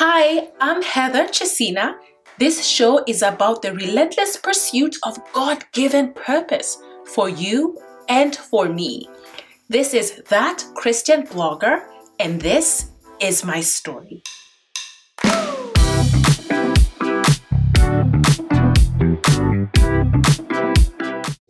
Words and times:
Hi, 0.00 0.46
I'm 0.60 0.80
Heather 0.80 1.24
Chesina. 1.24 1.96
This 2.38 2.64
show 2.64 3.02
is 3.08 3.20
about 3.20 3.62
the 3.62 3.72
relentless 3.72 4.36
pursuit 4.36 4.94
of 5.02 5.18
God 5.32 5.64
given 5.72 6.12
purpose 6.12 6.78
for 7.04 7.28
you 7.28 7.76
and 8.08 8.36
for 8.36 8.68
me. 8.68 9.08
This 9.68 9.94
is 9.94 10.22
That 10.28 10.62
Christian 10.76 11.24
Blogger, 11.24 11.80
and 12.20 12.40
this 12.40 12.92
is 13.20 13.44
my 13.44 13.60
story. 13.60 14.22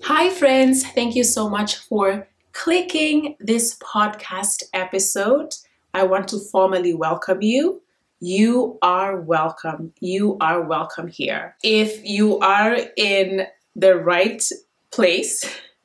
Hi, 0.05 0.31
friends. 0.31 0.87
Thank 0.87 1.15
you 1.15 1.25
so 1.25 1.51
much 1.51 1.77
for 1.77 2.27
clicking 2.53 3.37
this 3.41 3.77
podcast 3.81 4.63
episode. 4.73 5.53
I 5.93 6.05
want 6.05 6.29
to 6.29 6.39
formally 6.39 6.95
welcome 6.95 7.43
you. 7.43 7.83
You 8.21 8.79
are 8.83 9.21
welcome. 9.21 9.93
You 10.01 10.37
are 10.41 10.63
welcome 10.63 11.07
here. 11.07 11.55
If 11.63 12.05
you 12.05 12.41
are 12.41 12.77
in 12.97 13.47
the 13.77 13.95
right 13.95 14.45
place, 14.91 15.45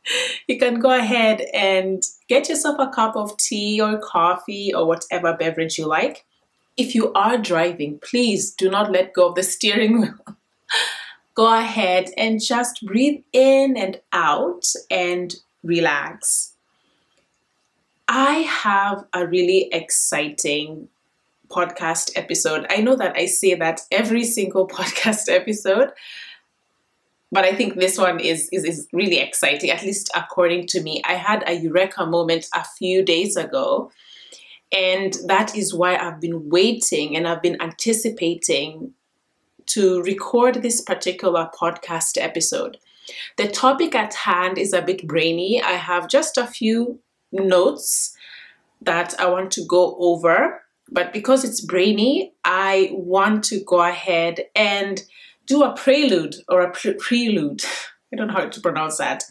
you 0.47 0.57
can 0.57 0.79
go 0.79 0.89
ahead 0.89 1.41
and 1.53 2.01
get 2.27 2.49
yourself 2.49 2.77
a 2.79 2.89
cup 2.89 3.15
of 3.15 3.37
tea 3.37 3.79
or 3.79 3.99
coffee 3.99 4.73
or 4.73 4.87
whatever 4.87 5.35
beverage 5.37 5.77
you 5.77 5.85
like. 5.85 6.25
If 6.75 6.95
you 6.95 7.13
are 7.13 7.37
driving, 7.37 7.99
please 7.99 8.51
do 8.51 8.67
not 8.67 8.91
let 8.91 9.13
go 9.13 9.29
of 9.29 9.35
the 9.35 9.43
steering 9.43 10.01
wheel. 10.01 10.15
go 11.35 11.55
ahead 11.55 12.09
and 12.17 12.41
just 12.41 12.83
breathe 12.83 13.21
in 13.31 13.77
and 13.77 14.01
out 14.11 14.65
and 14.89 15.35
relax. 15.61 16.55
I 18.07 18.39
have 18.39 19.05
a 19.13 19.27
really 19.27 19.69
exciting 19.71 20.89
podcast 21.49 22.11
episode. 22.15 22.65
I 22.69 22.77
know 22.81 22.95
that 22.95 23.15
I 23.15 23.25
say 23.25 23.55
that 23.55 23.81
every 23.91 24.23
single 24.23 24.67
podcast 24.77 25.29
episode, 25.29 25.91
but 27.31 27.45
I 27.45 27.53
think 27.53 27.75
this 27.75 27.97
one 27.97 28.19
is, 28.19 28.49
is, 28.51 28.63
is 28.63 28.87
really 28.93 29.19
exciting, 29.19 29.71
at 29.71 29.83
least 29.83 30.11
according 30.15 30.67
to 30.67 30.81
me. 30.81 31.01
I 31.05 31.13
had 31.13 31.43
a 31.47 31.53
eureka 31.53 32.05
moment 32.05 32.47
a 32.53 32.63
few 32.63 33.03
days 33.03 33.35
ago, 33.35 33.91
and 34.71 35.15
that 35.25 35.55
is 35.55 35.73
why 35.73 35.97
I've 35.97 36.19
been 36.19 36.49
waiting 36.49 37.15
and 37.15 37.27
I've 37.27 37.41
been 37.41 37.61
anticipating 37.61 38.93
to 39.67 40.01
record 40.03 40.61
this 40.61 40.81
particular 40.81 41.49
podcast 41.59 42.21
episode. 42.21 42.77
The 43.37 43.47
topic 43.47 43.95
at 43.95 44.13
hand 44.13 44.57
is 44.57 44.73
a 44.73 44.81
bit 44.81 45.07
brainy. 45.07 45.61
I 45.61 45.73
have 45.73 46.07
just 46.07 46.37
a 46.37 46.47
few 46.47 46.99
notes 47.31 48.15
that 48.81 49.19
I 49.19 49.29
want 49.29 49.51
to 49.51 49.65
go 49.65 49.95
over 49.99 50.62
but 50.93 51.11
because 51.11 51.43
it's 51.43 51.59
brainy, 51.59 52.33
I 52.45 52.91
want 52.93 53.43
to 53.45 53.63
go 53.65 53.81
ahead 53.81 54.45
and 54.55 55.01
do 55.47 55.63
a 55.63 55.75
prelude 55.75 56.35
or 56.47 56.61
a 56.61 56.71
pre- 56.71 56.93
prelude. 56.93 57.63
I 58.13 58.15
don't 58.15 58.27
know 58.27 58.33
how 58.33 58.47
to 58.47 58.61
pronounce 58.61 58.97
that. 58.99 59.23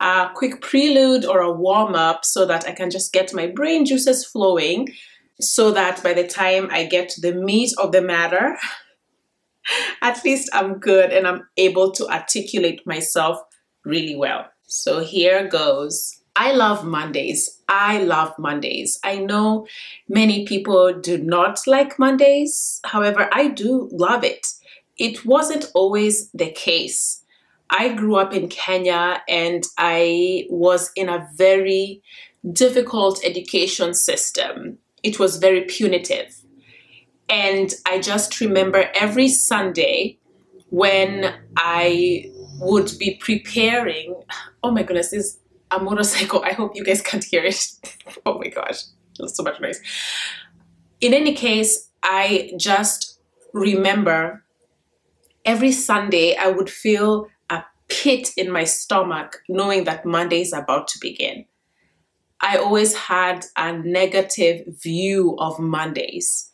A 0.00 0.30
quick 0.34 0.60
prelude 0.60 1.24
or 1.24 1.40
a 1.40 1.52
warm 1.52 1.94
up 1.94 2.24
so 2.24 2.46
that 2.46 2.66
I 2.66 2.72
can 2.72 2.90
just 2.90 3.12
get 3.12 3.34
my 3.34 3.48
brain 3.48 3.84
juices 3.84 4.24
flowing 4.24 4.88
so 5.40 5.72
that 5.72 6.02
by 6.02 6.12
the 6.12 6.26
time 6.26 6.68
I 6.70 6.84
get 6.84 7.08
to 7.10 7.20
the 7.20 7.34
meat 7.34 7.72
of 7.78 7.92
the 7.92 8.02
matter, 8.02 8.56
at 10.02 10.24
least 10.24 10.50
I'm 10.52 10.78
good 10.78 11.10
and 11.10 11.26
I'm 11.26 11.46
able 11.56 11.90
to 11.92 12.06
articulate 12.08 12.86
myself 12.86 13.38
really 13.84 14.16
well. 14.16 14.46
So 14.66 15.00
here 15.00 15.48
goes. 15.48 16.21
I 16.34 16.52
love 16.52 16.84
Mondays. 16.84 17.60
I 17.68 17.98
love 18.02 18.38
Mondays. 18.38 18.98
I 19.04 19.16
know 19.18 19.66
many 20.08 20.46
people 20.46 20.92
do 20.98 21.18
not 21.18 21.60
like 21.66 21.98
Mondays. 21.98 22.80
However, 22.84 23.28
I 23.32 23.48
do 23.48 23.88
love 23.92 24.24
it. 24.24 24.46
It 24.96 25.26
wasn't 25.26 25.70
always 25.74 26.30
the 26.30 26.50
case. 26.50 27.22
I 27.70 27.94
grew 27.94 28.16
up 28.16 28.34
in 28.34 28.48
Kenya 28.48 29.22
and 29.28 29.64
I 29.78 30.46
was 30.50 30.90
in 30.94 31.08
a 31.08 31.26
very 31.34 32.02
difficult 32.52 33.24
education 33.24 33.94
system. 33.94 34.78
It 35.02 35.18
was 35.18 35.36
very 35.36 35.62
punitive. 35.62 36.34
And 37.28 37.72
I 37.86 37.98
just 37.98 38.40
remember 38.40 38.90
every 38.94 39.28
Sunday 39.28 40.18
when 40.68 41.34
I 41.56 42.30
would 42.60 42.92
be 42.98 43.16
preparing. 43.16 44.20
Oh 44.62 44.70
my 44.70 44.82
goodness, 44.82 45.10
this 45.10 45.38
a 45.72 45.82
motorcycle. 45.82 46.42
I 46.44 46.52
hope 46.52 46.76
you 46.76 46.84
guys 46.84 47.02
can't 47.02 47.24
hear 47.24 47.44
it. 47.44 47.56
oh 48.26 48.38
my 48.38 48.48
gosh, 48.48 48.84
there's 49.18 49.36
so 49.36 49.42
much 49.42 49.60
noise. 49.60 49.80
In 51.00 51.14
any 51.14 51.34
case, 51.34 51.90
I 52.02 52.52
just 52.56 53.20
remember 53.52 54.44
every 55.44 55.72
Sunday 55.72 56.36
I 56.36 56.48
would 56.48 56.70
feel 56.70 57.28
a 57.50 57.64
pit 57.88 58.30
in 58.36 58.50
my 58.50 58.64
stomach 58.64 59.42
knowing 59.48 59.84
that 59.84 60.06
Monday 60.06 60.40
is 60.40 60.52
about 60.52 60.88
to 60.88 60.98
begin. 61.00 61.44
I 62.40 62.56
always 62.56 62.94
had 62.94 63.46
a 63.56 63.72
negative 63.72 64.66
view 64.82 65.36
of 65.38 65.60
Mondays. 65.60 66.50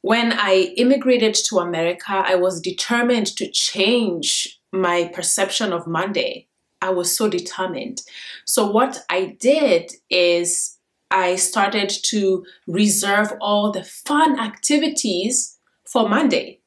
When 0.00 0.32
I 0.32 0.72
immigrated 0.76 1.34
to 1.48 1.58
America, 1.58 2.22
I 2.24 2.36
was 2.36 2.60
determined 2.60 3.26
to 3.36 3.50
change 3.50 4.60
my 4.72 5.10
perception 5.12 5.72
of 5.72 5.86
Monday. 5.86 6.48
I 6.82 6.90
was 6.90 7.16
so 7.16 7.28
determined. 7.28 8.02
So, 8.44 8.70
what 8.70 9.04
I 9.10 9.36
did 9.40 9.92
is 10.10 10.76
I 11.10 11.36
started 11.36 11.88
to 12.06 12.44
reserve 12.66 13.32
all 13.40 13.70
the 13.72 13.84
fun 13.84 14.38
activities 14.38 15.58
for 15.84 16.08
Monday. 16.08 16.60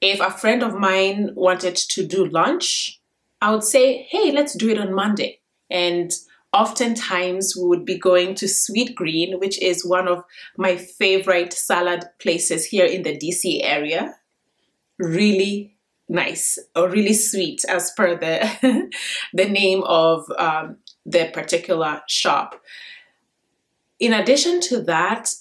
If 0.00 0.20
a 0.20 0.30
friend 0.30 0.62
of 0.62 0.74
mine 0.74 1.30
wanted 1.34 1.76
to 1.76 2.06
do 2.06 2.26
lunch, 2.26 3.00
I 3.40 3.52
would 3.52 3.64
say, 3.64 4.06
hey, 4.10 4.30
let's 4.32 4.54
do 4.54 4.68
it 4.68 4.78
on 4.78 4.94
Monday. 4.94 5.40
And 5.70 6.12
oftentimes 6.52 7.54
we 7.56 7.66
would 7.66 7.84
be 7.84 7.98
going 7.98 8.34
to 8.36 8.46
Sweetgreen, 8.46 9.40
which 9.40 9.60
is 9.60 9.84
one 9.84 10.08
of 10.08 10.24
my 10.56 10.76
favorite 10.76 11.52
salad 11.52 12.04
places 12.20 12.66
here 12.66 12.86
in 12.86 13.02
the 13.02 13.16
DC 13.16 13.60
area. 13.62 14.14
Really 14.98 15.77
nice 16.08 16.58
or 16.74 16.88
really 16.88 17.12
sweet 17.12 17.64
as 17.68 17.90
per 17.96 18.16
the 18.16 18.90
the 19.32 19.48
name 19.48 19.82
of 19.84 20.24
um, 20.38 20.76
the 21.04 21.30
particular 21.32 22.02
shop. 22.08 22.60
In 23.98 24.12
addition 24.12 24.60
to 24.62 24.80
that 24.82 25.34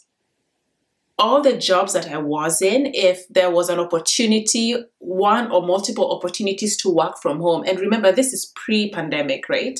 all 1.19 1.41
the 1.41 1.57
jobs 1.57 1.93
that 1.93 2.07
i 2.11 2.17
was 2.17 2.61
in 2.61 2.91
if 2.93 3.27
there 3.29 3.49
was 3.49 3.69
an 3.69 3.79
opportunity 3.79 4.75
one 4.99 5.51
or 5.51 5.65
multiple 5.65 6.15
opportunities 6.15 6.77
to 6.77 6.93
work 6.93 7.17
from 7.19 7.39
home 7.39 7.63
and 7.65 7.79
remember 7.79 8.11
this 8.11 8.33
is 8.33 8.53
pre-pandemic 8.55 9.49
right? 9.49 9.79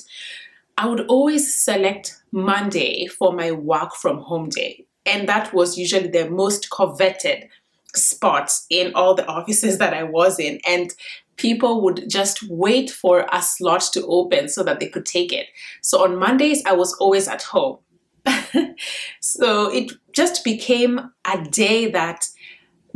I 0.80 0.88
would 0.88 1.06
always 1.08 1.64
select 1.64 2.20
monday 2.32 3.08
for 3.08 3.34
my 3.34 3.52
work 3.52 3.94
from 3.94 4.20
home 4.20 4.50
day 4.50 4.86
and 5.06 5.30
that 5.30 5.54
was 5.54 5.78
usually 5.78 6.08
the 6.08 6.30
most 6.30 6.70
coveted 6.70 7.50
spots 7.96 8.66
in 8.70 8.94
all 8.96 9.14
the 9.16 9.26
offices 9.28 9.78
that 9.78 9.94
I 9.94 10.04
was 10.04 10.40
in. 10.40 10.60
And 10.68 10.94
people 11.38 11.82
would 11.84 12.10
just 12.10 12.44
wait 12.50 12.90
for 12.90 13.28
a 13.32 13.42
slot 13.42 13.82
to 13.94 14.06
open 14.08 14.50
so 14.50 14.64
that 14.64 14.80
they 14.80 14.88
could 14.88 15.06
take 15.06 15.32
it. 15.32 15.48
So 15.82 16.04
on 16.04 16.18
Mondays, 16.18 16.64
I 16.66 16.74
was 16.74 16.94
always 16.96 17.28
at 17.28 17.44
home. 17.44 17.78
so 19.22 19.72
it 19.72 19.94
just 20.12 20.44
became 20.44 21.12
a 21.26 21.44
day 21.44 21.90
that 21.92 22.28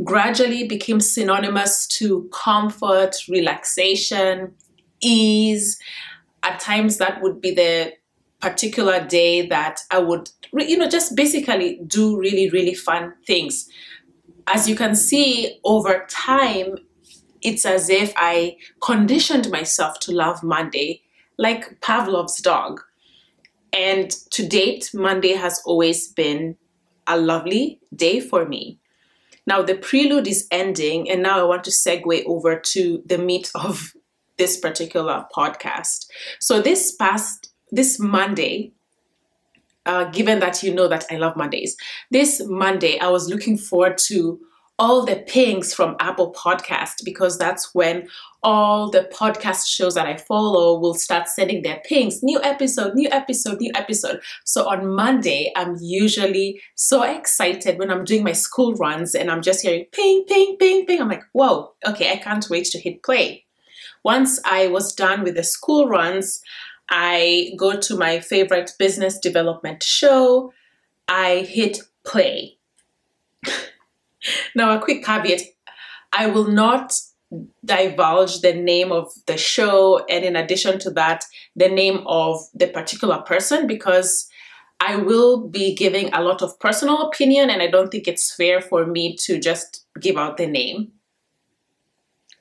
gradually 0.04 0.66
became 0.66 1.00
synonymous 1.00 1.86
to 1.86 2.28
comfort, 2.32 3.16
relaxation, 3.28 4.52
ease. 5.00 5.78
At 6.42 6.58
times, 6.58 6.98
that 6.98 7.22
would 7.22 7.40
be 7.40 7.54
the 7.54 7.92
particular 8.40 9.04
day 9.04 9.46
that 9.46 9.80
I 9.92 10.00
would, 10.00 10.30
you 10.52 10.76
know, 10.76 10.88
just 10.88 11.14
basically 11.14 11.80
do 11.86 12.18
really, 12.18 12.50
really 12.50 12.74
fun 12.74 13.14
things 13.24 13.68
as 14.52 14.68
you 14.68 14.76
can 14.76 14.94
see 14.94 15.58
over 15.64 16.06
time, 16.08 16.76
it's 17.40 17.64
as 17.64 17.88
if 17.88 18.12
I 18.16 18.56
conditioned 18.80 19.50
myself 19.50 19.98
to 20.00 20.12
love 20.12 20.42
Monday 20.42 21.02
like 21.38 21.80
Pavlov's 21.80 22.40
dog. 22.40 22.80
And 23.72 24.10
to 24.30 24.46
date, 24.46 24.90
Monday 24.92 25.32
has 25.32 25.62
always 25.64 26.08
been 26.08 26.56
a 27.06 27.16
lovely 27.18 27.80
day 27.96 28.20
for 28.20 28.44
me. 28.44 28.78
Now, 29.46 29.62
the 29.62 29.74
prelude 29.74 30.28
is 30.28 30.46
ending, 30.50 31.10
and 31.10 31.22
now 31.22 31.40
I 31.40 31.42
want 31.42 31.64
to 31.64 31.70
segue 31.70 32.24
over 32.26 32.60
to 32.60 33.02
the 33.06 33.18
meat 33.18 33.50
of 33.54 33.92
this 34.36 34.58
particular 34.58 35.26
podcast. 35.34 36.06
So, 36.38 36.60
this 36.60 36.94
past, 36.94 37.52
this 37.70 37.98
Monday, 37.98 38.72
uh, 39.86 40.04
given 40.10 40.38
that 40.40 40.62
you 40.62 40.74
know 40.74 40.88
that 40.88 41.06
I 41.10 41.16
love 41.16 41.36
Mondays. 41.36 41.76
This 42.10 42.42
Monday, 42.46 42.98
I 42.98 43.08
was 43.08 43.28
looking 43.28 43.56
forward 43.56 43.98
to 44.06 44.40
all 44.78 45.04
the 45.04 45.16
pings 45.28 45.72
from 45.72 45.96
Apple 46.00 46.32
Podcast 46.32 47.04
because 47.04 47.38
that's 47.38 47.74
when 47.74 48.08
all 48.42 48.90
the 48.90 49.08
podcast 49.12 49.68
shows 49.68 49.94
that 49.94 50.06
I 50.06 50.16
follow 50.16 50.78
will 50.78 50.94
start 50.94 51.28
sending 51.28 51.62
their 51.62 51.80
pings. 51.84 52.22
New 52.22 52.40
episode, 52.42 52.94
new 52.94 53.08
episode, 53.10 53.60
new 53.60 53.70
episode. 53.76 54.20
So 54.44 54.68
on 54.68 54.88
Monday, 54.88 55.52
I'm 55.54 55.76
usually 55.80 56.60
so 56.74 57.02
excited 57.02 57.78
when 57.78 57.90
I'm 57.90 58.04
doing 58.04 58.24
my 58.24 58.32
school 58.32 58.74
runs 58.74 59.14
and 59.14 59.30
I'm 59.30 59.42
just 59.42 59.62
hearing 59.62 59.86
ping, 59.92 60.24
ping, 60.26 60.56
ping, 60.58 60.86
ping. 60.86 61.00
I'm 61.00 61.08
like, 61.08 61.24
whoa, 61.32 61.74
okay, 61.86 62.10
I 62.10 62.16
can't 62.16 62.48
wait 62.50 62.64
to 62.66 62.80
hit 62.80 63.02
play. 63.02 63.44
Once 64.04 64.40
I 64.44 64.66
was 64.66 64.92
done 64.92 65.22
with 65.22 65.36
the 65.36 65.44
school 65.44 65.86
runs, 65.86 66.42
I 66.90 67.52
go 67.56 67.78
to 67.78 67.96
my 67.96 68.20
favorite 68.20 68.72
business 68.78 69.18
development 69.18 69.82
show. 69.82 70.52
I 71.08 71.40
hit 71.48 71.78
play. 72.04 72.58
now, 74.54 74.76
a 74.76 74.80
quick 74.80 75.04
caveat 75.04 75.42
I 76.12 76.26
will 76.26 76.48
not 76.48 76.92
divulge 77.64 78.40
the 78.40 78.52
name 78.52 78.92
of 78.92 79.10
the 79.26 79.38
show 79.38 80.04
and 80.06 80.24
in 80.24 80.36
addition 80.36 80.78
to 80.80 80.90
that 80.90 81.24
the 81.56 81.68
name 81.68 82.02
of 82.06 82.38
the 82.52 82.66
particular 82.66 83.22
person 83.22 83.66
because 83.66 84.28
I 84.80 84.96
will 84.96 85.48
be 85.48 85.74
giving 85.74 86.12
a 86.12 86.22
lot 86.22 86.42
of 86.42 86.58
personal 86.58 87.02
opinion 87.02 87.48
and 87.48 87.62
I 87.62 87.68
don't 87.68 87.90
think 87.90 88.06
it's 88.06 88.34
fair 88.34 88.60
for 88.60 88.84
me 88.84 89.16
to 89.22 89.38
just 89.38 89.86
give 90.00 90.16
out 90.16 90.36
the 90.36 90.46
name. 90.46 90.92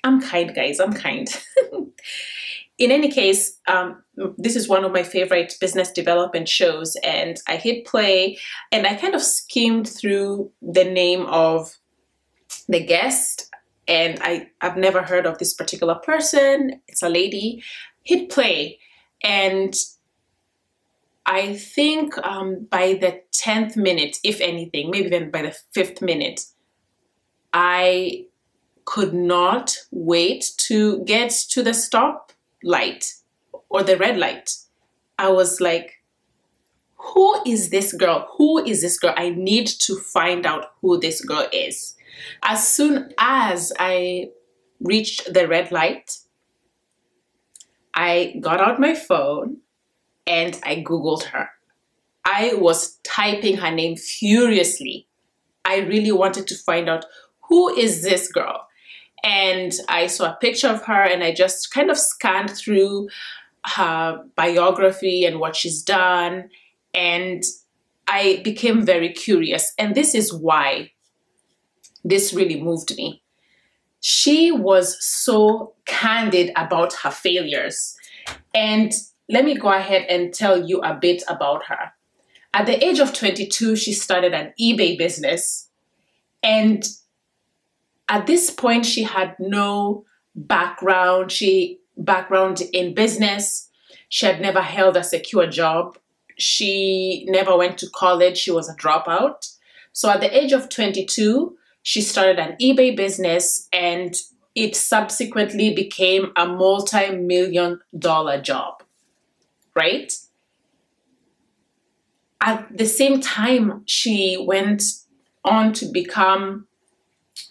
I'm 0.03 0.19
kind, 0.19 0.53
guys, 0.53 0.79
I'm 0.79 0.93
kind. 0.93 1.27
in 2.81 2.91
any 2.91 3.11
case, 3.11 3.59
um, 3.67 4.03
this 4.37 4.55
is 4.55 4.67
one 4.67 4.83
of 4.83 4.91
my 4.91 5.03
favorite 5.03 5.53
business 5.61 5.91
development 5.91 6.49
shows, 6.49 6.95
and 7.03 7.39
I 7.47 7.57
hit 7.57 7.85
play 7.85 8.39
and 8.71 8.87
I 8.87 8.95
kind 8.95 9.13
of 9.13 9.21
skimmed 9.21 9.87
through 9.87 10.51
the 10.63 10.83
name 10.83 11.27
of 11.27 11.77
the 12.67 12.83
guest 12.83 13.51
and 13.87 14.17
I, 14.21 14.47
I've 14.61 14.77
never 14.77 15.03
heard 15.03 15.27
of 15.27 15.37
this 15.37 15.53
particular 15.53 15.95
person. 15.95 16.81
It's 16.87 17.03
a 17.03 17.09
lady. 17.09 17.63
Hit 18.03 18.31
play, 18.31 18.79
and 19.23 19.75
I 21.27 21.53
think 21.53 22.17
um, 22.25 22.67
by 22.71 22.95
the 22.95 23.21
10th 23.31 23.77
minute, 23.77 24.17
if 24.23 24.41
anything, 24.41 24.89
maybe 24.89 25.05
even 25.05 25.29
by 25.29 25.43
the 25.43 25.55
fifth 25.71 26.01
minute, 26.01 26.45
I 27.53 28.25
could 28.85 29.13
not 29.13 29.77
wait 29.91 30.49
to 30.57 31.03
get 31.03 31.29
to 31.51 31.61
the 31.61 31.75
stop 31.75 32.31
light 32.63 33.13
or 33.69 33.83
the 33.83 33.97
red 33.97 34.17
light. 34.17 34.53
I 35.17 35.29
was 35.29 35.61
like, 35.61 36.01
who 36.95 37.41
is 37.45 37.69
this 37.69 37.93
girl? 37.93 38.27
Who 38.37 38.63
is 38.63 38.81
this 38.81 38.99
girl? 38.99 39.13
I 39.17 39.29
need 39.29 39.67
to 39.67 39.95
find 39.97 40.45
out 40.45 40.73
who 40.81 40.99
this 40.99 41.23
girl 41.23 41.47
is. 41.51 41.95
As 42.43 42.67
soon 42.67 43.13
as 43.17 43.73
I 43.79 44.29
reached 44.79 45.33
the 45.33 45.47
red 45.47 45.71
light, 45.71 46.17
I 47.93 48.35
got 48.39 48.61
out 48.61 48.79
my 48.79 48.93
phone 48.95 49.57
and 50.27 50.59
I 50.63 50.77
Googled 50.77 51.23
her. 51.23 51.49
I 52.23 52.53
was 52.53 52.99
typing 53.03 53.57
her 53.57 53.71
name 53.71 53.95
furiously. 53.95 55.07
I 55.65 55.79
really 55.79 56.11
wanted 56.11 56.47
to 56.47 56.55
find 56.55 56.87
out 56.87 57.05
who 57.49 57.75
is 57.75 58.03
this 58.03 58.31
girl? 58.31 58.67
And 59.23 59.71
I 59.87 60.07
saw 60.07 60.31
a 60.31 60.37
picture 60.37 60.67
of 60.67 60.83
her 60.85 61.03
and 61.03 61.23
I 61.23 61.33
just 61.33 61.71
kind 61.71 61.91
of 61.91 61.97
scanned 61.97 62.51
through 62.51 63.09
her 63.65 64.23
biography 64.35 65.25
and 65.25 65.39
what 65.39 65.55
she's 65.55 65.81
done. 65.81 66.49
And 66.93 67.43
I 68.07 68.41
became 68.43 68.85
very 68.85 69.09
curious. 69.09 69.73
And 69.77 69.95
this 69.95 70.15
is 70.15 70.33
why 70.33 70.91
this 72.03 72.33
really 72.33 72.61
moved 72.61 72.95
me. 72.97 73.21
She 73.99 74.51
was 74.51 74.97
so 75.05 75.75
candid 75.85 76.51
about 76.55 76.93
her 76.93 77.11
failures. 77.11 77.95
And 78.55 78.91
let 79.29 79.45
me 79.45 79.55
go 79.55 79.71
ahead 79.71 80.07
and 80.09 80.33
tell 80.33 80.67
you 80.67 80.81
a 80.81 80.95
bit 80.95 81.23
about 81.27 81.65
her. 81.65 81.93
At 82.53 82.65
the 82.65 82.83
age 82.83 82.99
of 82.99 83.13
22, 83.13 83.75
she 83.75 83.93
started 83.93 84.33
an 84.33 84.53
eBay 84.59 84.97
business. 84.97 85.69
And 86.43 86.83
at 88.11 88.27
this 88.27 88.49
point, 88.49 88.85
she 88.85 89.03
had 89.03 89.37
no 89.39 90.03
background. 90.35 91.31
She 91.31 91.79
background 91.95 92.61
in 92.73 92.93
business. 92.93 93.69
She 94.09 94.25
had 94.25 94.41
never 94.41 94.61
held 94.61 94.97
a 94.97 95.03
secure 95.03 95.47
job. 95.47 95.97
She 96.37 97.25
never 97.29 97.55
went 97.55 97.77
to 97.77 97.89
college. 97.89 98.37
She 98.37 98.51
was 98.51 98.67
a 98.67 98.75
dropout. 98.75 99.55
So 99.93 100.09
at 100.09 100.19
the 100.19 100.37
age 100.37 100.51
of 100.51 100.67
22, 100.67 101.55
she 101.83 102.01
started 102.01 102.37
an 102.37 102.57
eBay 102.61 102.97
business 102.97 103.69
and 103.71 104.13
it 104.55 104.75
subsequently 104.75 105.73
became 105.73 106.33
a 106.35 106.45
multi 106.45 107.15
million 107.15 107.79
dollar 107.97 108.41
job, 108.41 108.83
right? 109.73 110.11
At 112.41 112.77
the 112.77 112.85
same 112.85 113.21
time, 113.21 113.83
she 113.85 114.43
went 114.45 114.83
on 115.45 115.71
to 115.73 115.85
become 115.85 116.67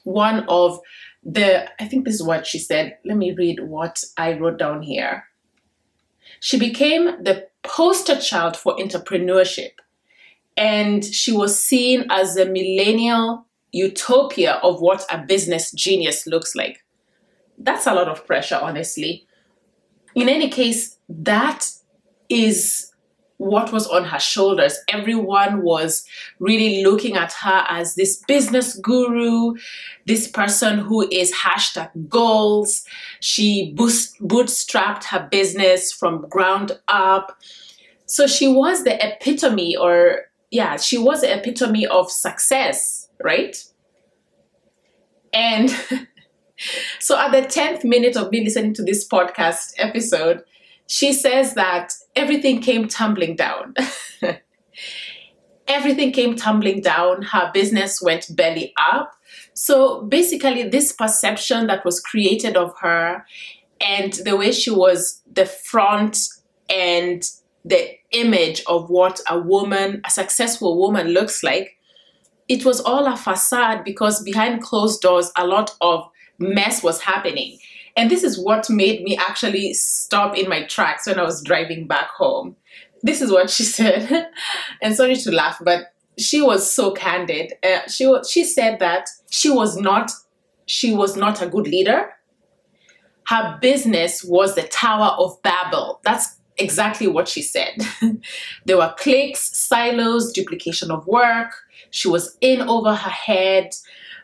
one 0.05 0.44
of 0.49 0.81
the, 1.23 1.69
I 1.82 1.87
think 1.87 2.05
this 2.05 2.14
is 2.14 2.23
what 2.23 2.47
she 2.47 2.58
said. 2.58 2.97
Let 3.05 3.17
me 3.17 3.32
read 3.32 3.61
what 3.61 4.02
I 4.17 4.38
wrote 4.38 4.58
down 4.58 4.82
here. 4.82 5.25
She 6.41 6.58
became 6.58 7.23
the 7.23 7.49
poster 7.62 8.19
child 8.19 8.56
for 8.56 8.76
entrepreneurship, 8.76 9.73
and 10.56 11.05
she 11.05 11.32
was 11.32 11.62
seen 11.62 12.06
as 12.11 12.37
a 12.37 12.47
millennial 12.47 13.47
utopia 13.73 14.55
of 14.62 14.81
what 14.81 15.05
a 15.11 15.19
business 15.19 15.70
genius 15.73 16.26
looks 16.26 16.55
like. 16.55 16.85
That's 17.58 17.87
a 17.87 17.94
lot 17.94 18.08
of 18.08 18.26
pressure, 18.26 18.58
honestly. 18.61 19.26
In 20.14 20.29
any 20.29 20.49
case, 20.49 20.96
that 21.08 21.70
is 22.29 22.90
what 23.41 23.73
was 23.73 23.87
on 23.87 24.05
her 24.05 24.19
shoulders. 24.19 24.79
Everyone 24.89 25.63
was 25.63 26.05
really 26.39 26.85
looking 26.85 27.17
at 27.17 27.33
her 27.33 27.65
as 27.69 27.95
this 27.95 28.23
business 28.29 28.77
guru, 28.77 29.55
this 30.07 30.29
person 30.29 30.79
who 30.79 31.09
is 31.11 31.35
hashtag 31.35 31.91
goals. 32.09 32.85
She 33.21 33.75
bootstrapped 33.77 35.05
her 35.05 35.29
business 35.31 35.93
from 35.93 36.29
ground 36.29 36.73
up. 36.89 37.39
So 38.07 38.27
she 38.27 38.49
was 38.49 38.85
the 38.85 38.95
epitome, 39.05 39.77
or 39.77 40.27
yeah, 40.51 40.77
she 40.77 40.99
was 40.99 41.23
the 41.23 41.33
epitome 41.35 41.87
of 41.87 42.11
success 42.11 43.01
right? 43.23 43.63
And 45.33 45.71
so 47.01 47.19
at 47.19 47.33
the 47.33 47.43
10th 47.43 47.85
minute 47.85 48.17
of 48.17 48.31
me 48.31 48.45
listening 48.45 48.75
to 48.75 48.83
this 48.83 49.07
podcast 49.07 49.75
episode, 49.79 50.43
she 50.91 51.13
says 51.13 51.55
that 51.55 51.93
everything 52.17 52.61
came 52.61 52.89
tumbling 52.89 53.37
down. 53.37 53.75
everything 55.69 56.11
came 56.11 56.35
tumbling 56.35 56.81
down. 56.81 57.23
Her 57.23 57.49
business 57.55 58.03
went 58.03 58.27
belly 58.35 58.75
up. 58.77 59.13
So 59.55 60.03
basically, 60.03 60.69
this 60.69 60.91
perception 60.91 61.69
that 61.69 61.85
was 61.85 62.01
created 62.01 62.56
of 62.56 62.75
her 62.81 63.25
and 63.81 64.15
the 64.15 64.37
way 64.37 64.51
she 64.51 64.73
was 64.73 65.23
the 65.32 65.47
front 65.47 66.27
and 66.69 67.23
the 67.65 67.91
image 68.11 68.65
of 68.67 68.91
what 68.91 69.20
a 69.31 69.39
woman, 69.39 70.01
a 70.05 70.11
successful 70.11 70.77
woman 70.77 71.11
looks 71.11 71.44
like, 71.44 71.79
it 72.49 72.65
was 72.65 72.81
all 72.81 73.06
a 73.06 73.17
facade 73.17 73.85
because 73.85 74.25
behind 74.25 74.61
closed 74.61 75.03
doors, 75.03 75.31
a 75.37 75.47
lot 75.47 75.70
of 75.81 76.11
mess 76.41 76.82
was 76.82 77.01
happening. 77.01 77.61
And 78.01 78.11
this 78.11 78.25
is 78.25 78.43
what 78.43 78.71
made 78.71 79.03
me 79.03 79.19
actually 79.19 79.75
stop 79.75 80.35
in 80.35 80.49
my 80.49 80.65
tracks 80.65 81.07
when 81.07 81.19
I 81.19 81.23
was 81.23 81.43
driving 81.43 81.87
back 81.87 82.09
home. 82.13 82.57
This 83.03 83.21
is 83.21 83.31
what 83.31 83.51
she 83.51 83.63
said. 83.79 84.27
and 84.81 84.97
sorry 84.97 85.17
to 85.17 85.31
laugh, 85.31 85.59
but 85.61 85.93
she 86.17 86.41
was 86.41 86.73
so 86.73 86.93
candid. 86.93 87.53
Uh, 87.63 87.87
she 87.89 88.11
she 88.27 88.45
said 88.45 88.79
that 88.79 89.11
she 89.29 89.51
was 89.51 89.77
not 89.77 90.13
she 90.65 90.95
was 90.95 91.15
not 91.15 91.43
a 91.43 91.47
good 91.47 91.69
leader. 91.69 92.09
Her 93.27 93.59
business 93.61 94.25
was 94.25 94.55
the 94.55 94.63
Tower 94.63 95.15
of 95.19 95.41
Babel. 95.43 96.01
That's 96.03 96.39
exactly 96.57 97.07
what 97.07 97.29
she 97.29 97.43
said. 97.43 97.87
there 98.65 98.79
were 98.79 98.95
cliques, 98.97 99.59
silos, 99.59 100.33
duplication 100.33 100.91
of 100.91 101.07
work. 101.07 101.53
She 101.91 102.09
was 102.09 102.39
in 102.41 102.63
over 102.63 102.95
her 102.95 103.11
head. 103.11 103.75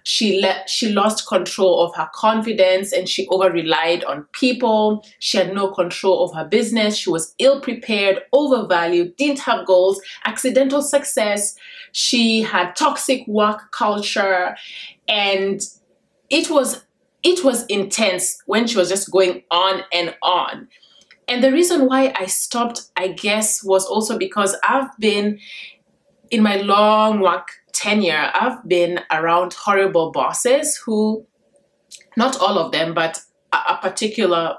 She 0.08 0.40
let 0.40 0.70
she 0.70 0.90
lost 0.90 1.26
control 1.26 1.84
of 1.84 1.92
her 1.96 2.08
confidence 2.14 2.92
and 2.92 3.08
she 3.08 3.26
over 3.26 3.50
relied 3.50 4.04
on 4.04 4.24
people. 4.30 5.04
She 5.18 5.36
had 5.36 5.52
no 5.52 5.72
control 5.72 6.22
of 6.22 6.32
her 6.36 6.44
business. 6.44 6.96
She 6.96 7.10
was 7.10 7.34
ill 7.40 7.60
prepared, 7.60 8.22
overvalued, 8.32 9.16
didn't 9.16 9.40
have 9.40 9.66
goals, 9.66 10.00
accidental 10.24 10.80
success. 10.80 11.56
She 11.90 12.42
had 12.42 12.76
toxic 12.76 13.26
work 13.26 13.72
culture 13.72 14.56
and 15.08 15.60
it 16.30 16.50
was 16.50 16.84
it 17.24 17.42
was 17.42 17.66
intense 17.66 18.40
when 18.46 18.68
she 18.68 18.78
was 18.78 18.88
just 18.88 19.10
going 19.10 19.42
on 19.50 19.82
and 19.92 20.14
on. 20.22 20.68
And 21.26 21.42
the 21.42 21.50
reason 21.50 21.86
why 21.86 22.14
I 22.16 22.26
stopped, 22.26 22.82
I 22.96 23.08
guess, 23.08 23.64
was 23.64 23.84
also 23.84 24.16
because 24.16 24.54
I've 24.62 24.96
been 25.00 25.40
in 26.30 26.44
my 26.44 26.58
long 26.58 27.18
work 27.18 27.48
tenure, 27.76 28.30
I've 28.34 28.66
been 28.66 29.00
around 29.10 29.52
horrible 29.52 30.10
bosses 30.10 30.76
who, 30.78 31.26
not 32.16 32.40
all 32.40 32.58
of 32.58 32.72
them, 32.72 32.94
but 32.94 33.20
a, 33.52 33.76
particular 33.80 34.56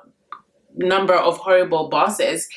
number 0.75 1.15
of 1.15 1.37
horrible 1.37 1.89
bosses. 1.89 2.47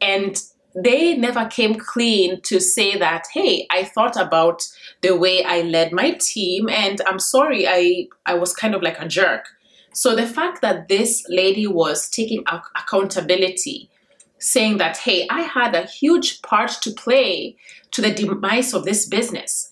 And 0.00 0.36
they 0.74 1.16
never 1.16 1.46
came 1.46 1.76
clean 1.76 2.40
to 2.42 2.60
say 2.60 2.98
that, 2.98 3.26
hey, 3.32 3.66
I 3.70 3.84
thought 3.84 4.16
about 4.16 4.66
the 5.02 5.16
way 5.16 5.44
I 5.44 5.62
led 5.62 5.92
my 5.92 6.12
team 6.20 6.68
and 6.68 7.00
I'm 7.06 7.20
sorry, 7.20 7.66
I, 7.66 8.08
I 8.26 8.34
was 8.34 8.52
kind 8.52 8.74
of 8.74 8.82
like 8.82 9.00
a 9.00 9.08
jerk. 9.08 9.46
So 9.92 10.14
the 10.14 10.26
fact 10.26 10.60
that 10.62 10.88
this 10.88 11.24
lady 11.28 11.66
was 11.66 12.08
taking 12.08 12.44
accountability, 12.76 13.90
saying 14.38 14.78
that, 14.78 14.98
hey, 14.98 15.26
I 15.30 15.42
had 15.42 15.74
a 15.74 15.86
huge 15.86 16.42
part 16.42 16.70
to 16.82 16.90
play 16.90 17.56
to 17.92 18.02
the 18.02 18.12
demise 18.12 18.74
of 18.74 18.84
this 18.84 19.06
business. 19.06 19.67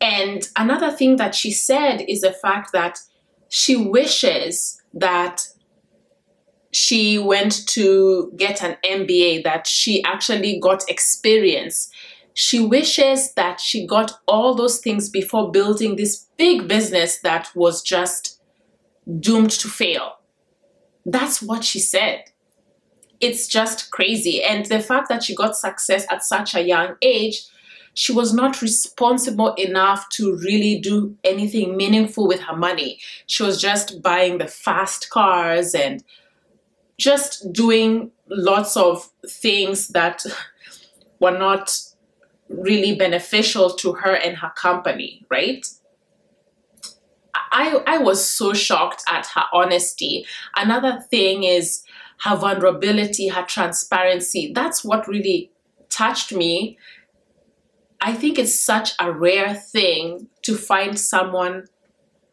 And 0.00 0.48
another 0.56 0.90
thing 0.90 1.16
that 1.16 1.34
she 1.34 1.50
said 1.50 2.04
is 2.08 2.20
the 2.20 2.32
fact 2.32 2.72
that 2.72 2.98
she 3.48 3.76
wishes 3.76 4.80
that 4.92 5.46
she 6.72 7.18
went 7.18 7.66
to 7.68 8.32
get 8.36 8.62
an 8.62 8.76
MBA, 8.84 9.44
that 9.44 9.66
she 9.66 10.02
actually 10.04 10.58
got 10.58 10.88
experience. 10.88 11.88
She 12.34 12.58
wishes 12.60 13.32
that 13.34 13.60
she 13.60 13.86
got 13.86 14.12
all 14.26 14.54
those 14.54 14.80
things 14.80 15.08
before 15.08 15.52
building 15.52 15.94
this 15.94 16.26
big 16.36 16.66
business 16.66 17.20
that 17.20 17.48
was 17.54 17.80
just 17.80 18.40
doomed 19.20 19.52
to 19.52 19.68
fail. 19.68 20.14
That's 21.06 21.40
what 21.40 21.62
she 21.62 21.78
said. 21.78 22.24
It's 23.20 23.46
just 23.46 23.90
crazy. 23.92 24.42
And 24.42 24.66
the 24.66 24.80
fact 24.80 25.08
that 25.10 25.22
she 25.22 25.34
got 25.34 25.56
success 25.56 26.06
at 26.10 26.24
such 26.24 26.54
a 26.54 26.66
young 26.66 26.96
age, 27.00 27.44
she 27.94 28.12
was 28.12 28.34
not 28.34 28.60
responsible 28.60 29.54
enough 29.54 30.08
to 30.10 30.36
really 30.38 30.78
do 30.80 31.16
anything 31.24 31.76
meaningful 31.76 32.26
with 32.26 32.40
her 32.40 32.56
money. 32.56 32.98
She 33.26 33.42
was 33.42 33.60
just 33.60 34.02
buying 34.02 34.38
the 34.38 34.48
fast 34.48 35.10
cars 35.10 35.74
and 35.74 36.04
just 36.98 37.52
doing 37.52 38.10
lots 38.28 38.76
of 38.76 39.10
things 39.28 39.88
that 39.88 40.24
were 41.20 41.36
not 41.38 41.78
really 42.48 42.94
beneficial 42.94 43.70
to 43.70 43.92
her 43.94 44.14
and 44.14 44.36
her 44.38 44.52
company, 44.56 45.24
right? 45.30 45.66
I, 47.52 47.80
I 47.86 47.98
was 47.98 48.28
so 48.28 48.52
shocked 48.52 49.04
at 49.08 49.26
her 49.34 49.44
honesty. 49.52 50.26
Another 50.56 51.00
thing 51.10 51.44
is 51.44 51.84
her 52.20 52.36
vulnerability, 52.36 53.28
her 53.28 53.44
transparency. 53.44 54.52
That's 54.52 54.84
what 54.84 55.06
really 55.06 55.50
touched 55.88 56.32
me. 56.32 56.78
I 58.06 58.12
think 58.12 58.38
it's 58.38 58.60
such 58.60 58.92
a 59.00 59.10
rare 59.10 59.54
thing 59.54 60.28
to 60.42 60.58
find 60.58 60.98
someone 60.98 61.68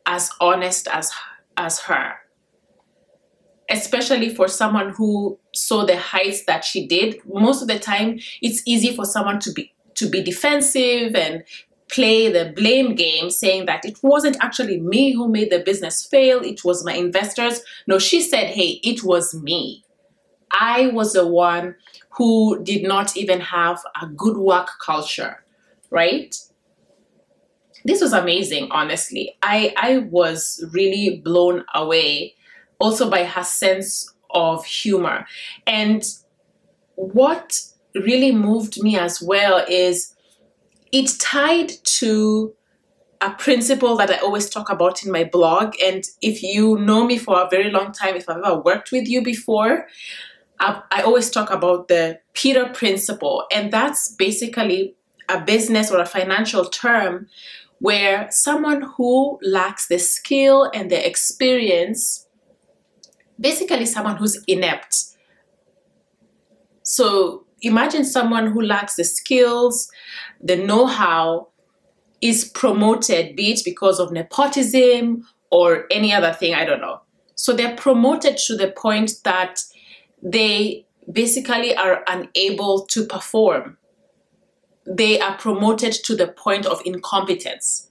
as 0.06 0.30
honest 0.42 0.90
as 0.92 1.14
as 1.56 1.80
her. 1.82 2.16
Especially 3.70 4.36
for 4.36 4.50
someone 4.50 4.90
who 4.90 5.40
saw 5.56 5.86
the 5.86 5.96
heights 5.96 6.44
that 6.44 6.66
she 6.66 6.86
did. 6.86 7.22
Most 7.26 7.62
of 7.62 7.70
the 7.70 7.80
time 7.80 8.20
it's 8.42 8.62
easy 8.66 8.94
for 8.94 9.06
someone 9.06 9.40
to 9.40 9.54
be 9.54 9.74
to 9.96 10.10
be 10.10 10.22
defensive 10.22 11.16
and 11.16 11.46
play 11.90 12.30
the 12.30 12.52
blame 12.54 12.94
game 12.94 13.30
saying 13.30 13.66
that 13.68 13.86
it 13.86 13.98
wasn't 14.04 14.36
actually 14.42 14.82
me 14.82 15.14
who 15.14 15.30
made 15.30 15.52
the 15.52 15.60
business 15.60 16.06
fail 16.06 16.42
it 16.42 16.66
was 16.66 16.84
my 16.84 16.94
investors. 16.94 17.62
No 17.88 17.98
she 17.98 18.20
said 18.20 18.48
hey 18.48 18.82
it 18.84 19.06
was 19.06 19.34
me. 19.34 19.86
I 20.52 20.88
was 20.88 21.14
the 21.14 21.26
one 21.26 21.76
who 22.18 22.62
did 22.62 22.84
not 22.84 23.16
even 23.16 23.40
have 23.40 23.82
a 24.02 24.08
good 24.08 24.36
work 24.36 24.68
culture 24.86 25.42
right 25.92 26.36
this 27.86 28.02
was 28.02 28.14
amazing 28.14 28.68
honestly 28.72 29.36
i 29.44 29.74
i 29.78 30.00
was 30.00 30.64
really 30.74 31.22
blown 31.24 31.64
away 31.76 32.34
also 32.82 33.10
by 33.10 33.24
her 33.24 33.44
sense 33.44 34.12
of 34.34 34.66
humor. 34.66 35.26
And 35.68 36.04
what 36.96 37.62
really 37.96 38.32
moved 38.32 38.82
me 38.82 38.98
as 38.98 39.22
well 39.22 39.64
is 39.70 40.16
it 40.92 41.12
tied 41.20 41.70
to 41.84 42.54
a 43.22 43.32
principle 43.32 43.96
that 43.98 44.10
I 44.10 44.18
always 44.18 44.50
talk 44.50 44.70
about 44.70 45.06
in 45.06 45.12
my 45.12 45.24
blog. 45.24 45.76
And 45.84 46.04
if 46.22 46.42
you 46.42 46.78
know 46.80 47.06
me 47.06 47.18
for 47.18 47.40
a 47.40 47.50
very 47.50 47.70
long 47.70 47.92
time, 47.92 48.16
if 48.16 48.28
I've 48.28 48.38
ever 48.44 48.60
worked 48.60 48.92
with 48.92 49.08
you 49.08 49.22
before, 49.22 49.88
I, 50.60 50.82
I 50.92 51.02
always 51.04 51.30
talk 51.30 51.52
about 51.52 51.88
the 51.88 52.20
Peter 52.34 52.66
principle. 52.70 53.46
And 53.52 53.72
that's 53.72 54.16
basically 54.16 54.96
a 55.30 55.42
business 55.42 55.92
or 55.92 56.00
a 56.00 56.06
financial 56.06 56.66
term 56.66 57.28
where 57.80 58.28
someone 58.30 58.82
who 58.96 59.40
lacks 59.42 59.88
the 59.88 59.98
skill 59.98 60.70
and 60.74 60.92
the 60.92 61.08
experience 61.08 62.28
basically 63.40 63.86
someone 63.86 64.18
who's 64.18 64.42
inept. 64.48 65.06
So 66.84 67.46
imagine 67.62 68.06
someone 68.06 68.48
who 68.48 68.62
lacks 68.62 68.96
the 68.96 69.04
skills, 69.04 69.90
the 70.42 70.56
know 70.56 70.86
how, 70.86 71.48
is 72.22 72.46
promoted, 72.46 73.36
be 73.36 73.52
it 73.52 73.62
because 73.66 74.00
of 74.00 74.12
nepotism 74.12 75.28
or 75.50 75.86
any 75.90 76.14
other 76.14 76.34
thing, 76.34 76.54
I 76.54 76.66
don't 76.66 76.82
know. 76.82 77.02
So 77.36 77.54
they're 77.54 77.76
promoted 77.76 78.38
to 78.46 78.56
the 78.56 78.72
point 78.72 79.14
that 79.24 79.64
they 80.22 80.86
basically 81.12 81.76
are 81.76 82.04
unable 82.08 82.86
to 82.88 83.06
perform. 83.06 83.78
They 84.86 85.20
are 85.20 85.38
promoted 85.38 85.94
to 86.06 86.16
the 86.16 86.28
point 86.28 86.66
of 86.66 86.82
incompetence. 86.86 87.90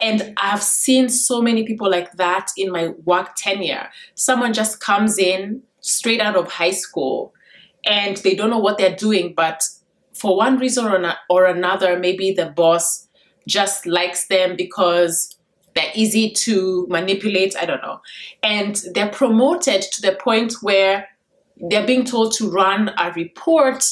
And 0.00 0.34
I've 0.36 0.62
seen 0.62 1.08
so 1.08 1.40
many 1.40 1.64
people 1.64 1.90
like 1.90 2.12
that 2.12 2.50
in 2.56 2.70
my 2.70 2.88
work 3.04 3.34
tenure. 3.36 3.88
Someone 4.14 4.52
just 4.52 4.80
comes 4.80 5.18
in 5.18 5.62
straight 5.80 6.20
out 6.20 6.36
of 6.36 6.50
high 6.50 6.72
school 6.72 7.32
and 7.86 8.16
they 8.18 8.34
don't 8.34 8.50
know 8.50 8.58
what 8.58 8.78
they're 8.78 8.96
doing, 8.96 9.34
but 9.34 9.62
for 10.14 10.36
one 10.36 10.58
reason 10.58 10.86
or, 10.86 11.14
or 11.28 11.46
another, 11.46 11.98
maybe 11.98 12.32
the 12.32 12.46
boss 12.46 13.08
just 13.46 13.86
likes 13.86 14.26
them 14.28 14.56
because 14.56 15.36
they're 15.74 15.90
easy 15.94 16.30
to 16.30 16.86
manipulate. 16.88 17.56
I 17.60 17.66
don't 17.66 17.82
know. 17.82 18.00
And 18.42 18.82
they're 18.94 19.10
promoted 19.10 19.82
to 19.82 20.02
the 20.02 20.16
point 20.16 20.54
where 20.62 21.08
they're 21.56 21.86
being 21.86 22.04
told 22.04 22.32
to 22.34 22.50
run 22.50 22.90
a 22.98 23.12
report 23.12 23.84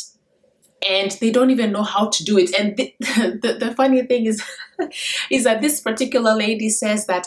and 0.88 1.12
they 1.20 1.30
don't 1.30 1.50
even 1.50 1.72
know 1.72 1.82
how 1.82 2.08
to 2.08 2.24
do 2.24 2.38
it. 2.38 2.58
And 2.58 2.76
the, 2.76 2.94
the, 3.00 3.56
the 3.58 3.74
funny 3.74 4.02
thing 4.02 4.26
is, 4.26 4.42
is 5.30 5.44
that 5.44 5.60
this 5.60 5.80
particular 5.80 6.34
lady 6.34 6.68
says 6.70 7.06
that 7.06 7.26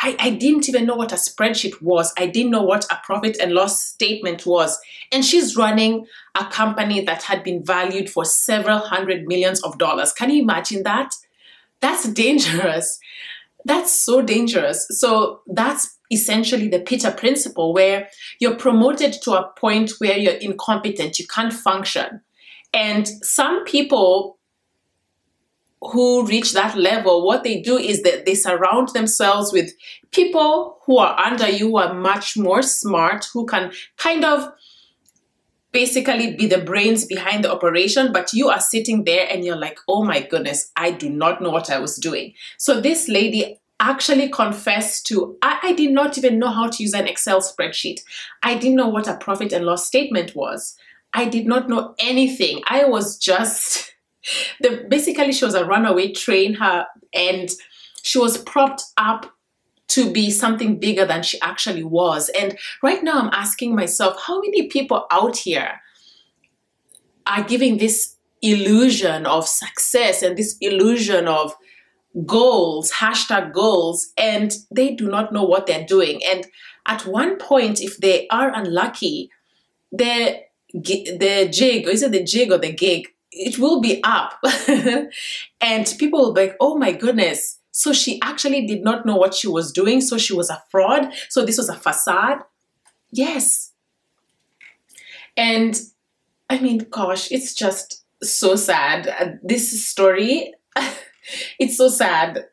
I, 0.00 0.16
I 0.18 0.30
didn't 0.30 0.68
even 0.68 0.86
know 0.86 0.94
what 0.94 1.12
a 1.12 1.16
spreadsheet 1.16 1.82
was. 1.82 2.12
I 2.16 2.26
didn't 2.26 2.52
know 2.52 2.62
what 2.62 2.84
a 2.90 3.00
profit 3.02 3.36
and 3.40 3.52
loss 3.52 3.82
statement 3.82 4.46
was. 4.46 4.78
And 5.10 5.24
she's 5.24 5.56
running 5.56 6.06
a 6.36 6.44
company 6.46 7.04
that 7.04 7.24
had 7.24 7.42
been 7.42 7.64
valued 7.64 8.08
for 8.08 8.24
several 8.24 8.78
hundred 8.78 9.26
millions 9.26 9.62
of 9.64 9.76
dollars. 9.78 10.12
Can 10.12 10.30
you 10.30 10.42
imagine 10.42 10.84
that? 10.84 11.14
That's 11.80 12.08
dangerous. 12.12 13.00
That's 13.64 13.92
so 13.92 14.22
dangerous. 14.22 14.86
So 14.90 15.40
that's 15.48 15.98
essentially 16.12 16.68
the 16.68 16.80
Peter 16.80 17.10
principle 17.10 17.74
where 17.74 18.08
you're 18.38 18.56
promoted 18.56 19.14
to 19.22 19.32
a 19.32 19.52
point 19.58 19.92
where 19.98 20.16
you're 20.16 20.34
incompetent, 20.34 21.18
you 21.18 21.26
can't 21.26 21.52
function. 21.52 22.22
And 22.72 23.08
some 23.22 23.64
people 23.64 24.38
who 25.80 26.26
reach 26.26 26.52
that 26.52 26.76
level, 26.76 27.24
what 27.24 27.44
they 27.44 27.60
do 27.60 27.78
is 27.78 28.02
that 28.02 28.26
they 28.26 28.34
surround 28.34 28.88
themselves 28.88 29.52
with 29.52 29.72
people 30.10 30.78
who 30.84 30.98
are 30.98 31.18
under 31.18 31.48
you, 31.48 31.68
who 31.68 31.76
are 31.78 31.94
much 31.94 32.36
more 32.36 32.62
smart, 32.62 33.26
who 33.32 33.46
can 33.46 33.72
kind 33.96 34.24
of 34.24 34.52
basically 35.70 36.34
be 36.34 36.46
the 36.46 36.58
brains 36.58 37.04
behind 37.04 37.44
the 37.44 37.52
operation, 37.52 38.12
but 38.12 38.32
you 38.32 38.48
are 38.48 38.60
sitting 38.60 39.04
there 39.04 39.28
and 39.30 39.44
you're 39.44 39.56
like, 39.56 39.78
oh 39.86 40.02
my 40.02 40.20
goodness, 40.22 40.72
I 40.76 40.90
do 40.90 41.08
not 41.08 41.40
know 41.40 41.50
what 41.50 41.70
I 41.70 41.78
was 41.78 41.96
doing. 41.96 42.34
So 42.56 42.80
this 42.80 43.08
lady 43.08 43.60
actually 43.78 44.28
confessed 44.28 45.06
to, 45.06 45.36
I, 45.42 45.58
I 45.62 45.72
did 45.74 45.92
not 45.92 46.18
even 46.18 46.38
know 46.38 46.50
how 46.50 46.68
to 46.68 46.82
use 46.82 46.94
an 46.94 47.06
Excel 47.06 47.40
spreadsheet. 47.40 48.00
I 48.42 48.56
didn't 48.56 48.76
know 48.76 48.88
what 48.88 49.06
a 49.06 49.16
profit 49.16 49.52
and 49.52 49.64
loss 49.64 49.86
statement 49.86 50.34
was. 50.34 50.76
I 51.12 51.24
did 51.26 51.46
not 51.46 51.68
know 51.68 51.94
anything. 51.98 52.62
I 52.68 52.84
was 52.84 53.16
just 53.16 53.94
the 54.60 54.86
basically 54.88 55.32
she 55.32 55.44
was 55.44 55.54
a 55.54 55.64
runaway 55.64 56.12
train 56.12 56.54
her 56.54 56.86
and 57.14 57.48
she 58.02 58.18
was 58.18 58.38
propped 58.38 58.82
up 58.96 59.32
to 59.88 60.10
be 60.12 60.30
something 60.30 60.78
bigger 60.78 61.06
than 61.06 61.22
she 61.22 61.40
actually 61.40 61.82
was. 61.82 62.28
And 62.38 62.58
right 62.82 63.02
now 63.02 63.20
I'm 63.20 63.30
asking 63.32 63.74
myself, 63.74 64.20
how 64.26 64.40
many 64.40 64.68
people 64.68 65.06
out 65.10 65.38
here 65.38 65.80
are 67.26 67.42
giving 67.42 67.78
this 67.78 68.16
illusion 68.42 69.26
of 69.26 69.48
success 69.48 70.22
and 70.22 70.36
this 70.36 70.56
illusion 70.60 71.26
of 71.26 71.54
goals, 72.26 72.92
hashtag 72.92 73.52
goals, 73.52 74.12
and 74.16 74.54
they 74.70 74.94
do 74.94 75.08
not 75.08 75.32
know 75.32 75.44
what 75.44 75.66
they're 75.66 75.86
doing. 75.86 76.20
And 76.24 76.46
at 76.86 77.06
one 77.06 77.36
point, 77.36 77.80
if 77.80 77.98
they 77.98 78.28
are 78.28 78.52
unlucky, 78.54 79.30
they're 79.92 80.40
the 80.72 81.48
jig, 81.50 81.86
or 81.86 81.90
is 81.90 82.02
it 82.02 82.12
the 82.12 82.24
jig 82.24 82.52
or 82.52 82.58
the 82.58 82.72
gig? 82.72 83.08
it 83.38 83.58
will 83.58 83.80
be 83.80 84.02
up. 84.04 84.34
and 85.60 85.94
people 85.98 86.20
will 86.20 86.32
be 86.32 86.42
like, 86.42 86.56
oh 86.60 86.76
my 86.76 86.92
goodness. 86.92 87.58
So 87.70 87.92
she 87.92 88.20
actually 88.22 88.66
did 88.66 88.82
not 88.82 89.06
know 89.06 89.16
what 89.16 89.34
she 89.34 89.46
was 89.46 89.72
doing. 89.72 90.00
So 90.00 90.18
she 90.18 90.34
was 90.34 90.50
a 90.50 90.62
fraud. 90.70 91.12
So 91.28 91.44
this 91.44 91.58
was 91.58 91.68
a 91.68 91.76
facade. 91.76 92.38
Yes. 93.10 93.72
And 95.36 95.78
I 96.50 96.58
mean, 96.58 96.86
gosh, 96.90 97.30
it's 97.30 97.54
just 97.54 98.04
so 98.22 98.56
sad. 98.56 99.06
Uh, 99.06 99.36
this 99.42 99.86
story, 99.86 100.52
it's 101.60 101.76
so 101.76 101.88
sad. 101.88 102.46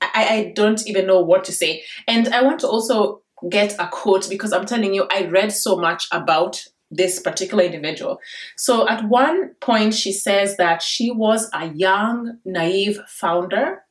I, 0.00 0.28
I 0.28 0.52
don't 0.54 0.86
even 0.86 1.06
know 1.06 1.20
what 1.20 1.42
to 1.44 1.52
say. 1.52 1.82
And 2.06 2.28
I 2.28 2.42
want 2.42 2.60
to 2.60 2.68
also 2.68 3.22
get 3.50 3.74
a 3.80 3.88
quote 3.88 4.28
because 4.28 4.52
I'm 4.52 4.66
telling 4.66 4.94
you, 4.94 5.08
I 5.10 5.26
read 5.26 5.52
so 5.52 5.76
much 5.76 6.06
about 6.12 6.64
this 6.90 7.20
particular 7.20 7.64
individual. 7.64 8.20
So 8.56 8.88
at 8.88 9.08
one 9.08 9.54
point, 9.60 9.94
she 9.94 10.12
says 10.12 10.56
that 10.56 10.82
she 10.82 11.10
was 11.10 11.50
a 11.52 11.68
young, 11.68 12.38
naive 12.44 13.00
founder 13.06 13.84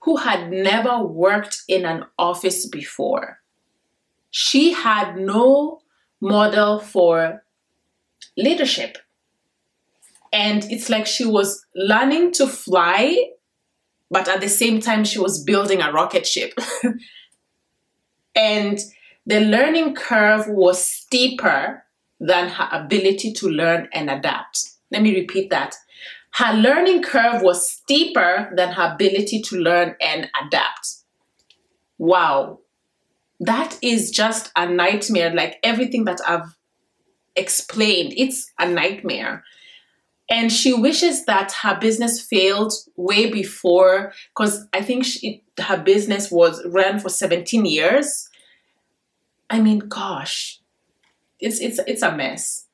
who 0.00 0.16
had 0.16 0.50
never 0.50 1.02
worked 1.02 1.62
in 1.68 1.86
an 1.86 2.04
office 2.18 2.66
before. 2.66 3.40
She 4.30 4.72
had 4.72 5.16
no 5.16 5.80
model 6.20 6.80
for 6.80 7.44
leadership. 8.36 8.98
And 10.32 10.64
it's 10.70 10.90
like 10.90 11.06
she 11.06 11.24
was 11.24 11.64
learning 11.74 12.32
to 12.32 12.46
fly, 12.46 13.16
but 14.10 14.28
at 14.28 14.40
the 14.40 14.48
same 14.48 14.80
time, 14.80 15.04
she 15.04 15.18
was 15.18 15.42
building 15.42 15.80
a 15.80 15.92
rocket 15.92 16.26
ship. 16.26 16.58
and 18.34 18.78
the 19.26 19.40
learning 19.40 19.94
curve 19.94 20.46
was 20.48 20.84
steeper 20.84 21.83
than 22.24 22.48
her 22.48 22.68
ability 22.72 23.32
to 23.34 23.48
learn 23.48 23.88
and 23.92 24.10
adapt. 24.10 24.70
Let 24.90 25.02
me 25.02 25.14
repeat 25.14 25.50
that. 25.50 25.74
Her 26.32 26.54
learning 26.54 27.02
curve 27.02 27.42
was 27.42 27.70
steeper 27.70 28.50
than 28.56 28.72
her 28.72 28.94
ability 28.94 29.42
to 29.42 29.56
learn 29.56 29.94
and 30.00 30.30
adapt. 30.42 30.94
Wow. 31.98 32.60
That 33.40 33.78
is 33.82 34.10
just 34.10 34.50
a 34.56 34.66
nightmare, 34.66 35.34
like 35.34 35.58
everything 35.62 36.04
that 36.06 36.20
I've 36.26 36.56
explained. 37.36 38.14
It's 38.16 38.50
a 38.58 38.66
nightmare. 38.68 39.44
And 40.30 40.50
she 40.50 40.72
wishes 40.72 41.26
that 41.26 41.52
her 41.62 41.78
business 41.78 42.20
failed 42.20 42.72
way 42.96 43.30
before, 43.30 44.14
because 44.30 44.66
I 44.72 44.80
think 44.80 45.04
she, 45.04 45.42
her 45.60 45.76
business 45.76 46.30
was 46.30 46.64
ran 46.64 46.98
for 46.98 47.10
17 47.10 47.66
years. 47.66 48.30
I 49.50 49.60
mean, 49.60 49.80
gosh, 49.80 50.60
it's 51.40 51.60
it's 51.60 51.78
it's 51.86 52.02
a 52.02 52.14
mess. 52.14 52.66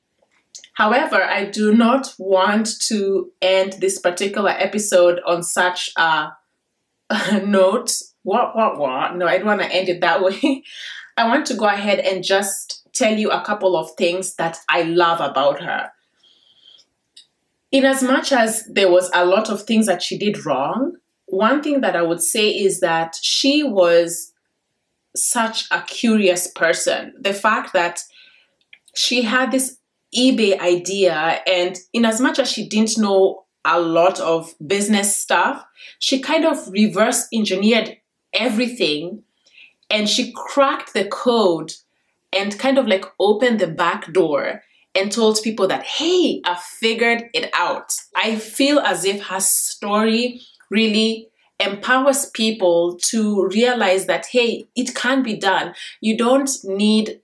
However, 0.74 1.22
I 1.22 1.44
do 1.44 1.74
not 1.74 2.14
want 2.18 2.80
to 2.88 3.30
end 3.42 3.74
this 3.80 3.98
particular 3.98 4.50
episode 4.50 5.20
on 5.26 5.42
such 5.42 5.90
a, 5.96 6.32
a 7.10 7.40
note. 7.40 7.92
What 8.22 8.56
what 8.56 8.78
what? 8.78 9.16
No, 9.16 9.26
I 9.26 9.38
don't 9.38 9.46
want 9.46 9.60
to 9.60 9.72
end 9.72 9.88
it 9.88 10.00
that 10.00 10.22
way. 10.22 10.62
I 11.16 11.26
want 11.28 11.46
to 11.46 11.54
go 11.54 11.66
ahead 11.66 11.98
and 11.98 12.24
just 12.24 12.88
tell 12.94 13.14
you 13.14 13.30
a 13.30 13.42
couple 13.42 13.76
of 13.76 13.90
things 13.96 14.36
that 14.36 14.58
I 14.68 14.82
love 14.82 15.20
about 15.20 15.62
her. 15.62 15.90
In 17.70 17.84
as 17.84 18.02
much 18.02 18.32
as 18.32 18.64
there 18.66 18.90
was 18.90 19.10
a 19.14 19.24
lot 19.24 19.50
of 19.50 19.62
things 19.62 19.86
that 19.86 20.02
she 20.02 20.18
did 20.18 20.44
wrong, 20.44 20.96
one 21.26 21.62
thing 21.62 21.82
that 21.82 21.94
I 21.94 22.02
would 22.02 22.22
say 22.22 22.48
is 22.48 22.80
that 22.80 23.16
she 23.20 23.62
was 23.62 24.32
such 25.14 25.66
a 25.70 25.82
curious 25.82 26.46
person. 26.48 27.14
The 27.20 27.34
fact 27.34 27.72
that 27.72 28.00
she 29.00 29.22
had 29.22 29.50
this 29.50 29.78
eBay 30.14 30.60
idea, 30.60 31.40
and 31.46 31.78
in 31.94 32.04
as 32.04 32.20
much 32.20 32.38
as 32.38 32.52
she 32.52 32.68
didn't 32.68 32.98
know 32.98 33.44
a 33.64 33.80
lot 33.80 34.20
of 34.20 34.52
business 34.66 35.16
stuff, 35.16 35.64
she 35.98 36.20
kind 36.20 36.44
of 36.44 36.68
reverse 36.68 37.26
engineered 37.32 37.96
everything 38.34 39.22
and 39.88 40.06
she 40.06 40.34
cracked 40.36 40.92
the 40.92 41.06
code 41.06 41.72
and 42.30 42.58
kind 42.58 42.76
of 42.76 42.86
like 42.86 43.06
opened 43.18 43.58
the 43.58 43.66
back 43.66 44.12
door 44.12 44.62
and 44.94 45.10
told 45.10 45.40
people 45.42 45.66
that, 45.66 45.82
hey, 45.84 46.42
I 46.44 46.60
figured 46.60 47.24
it 47.32 47.50
out. 47.54 47.94
I 48.14 48.36
feel 48.36 48.80
as 48.80 49.06
if 49.06 49.22
her 49.28 49.40
story 49.40 50.42
really 50.70 51.28
empowers 51.58 52.28
people 52.30 52.98
to 53.04 53.46
realize 53.48 54.04
that, 54.06 54.26
hey, 54.26 54.68
it 54.76 54.94
can 54.94 55.22
be 55.22 55.36
done. 55.36 55.74
You 56.02 56.18
don't 56.18 56.50
need 56.64 57.20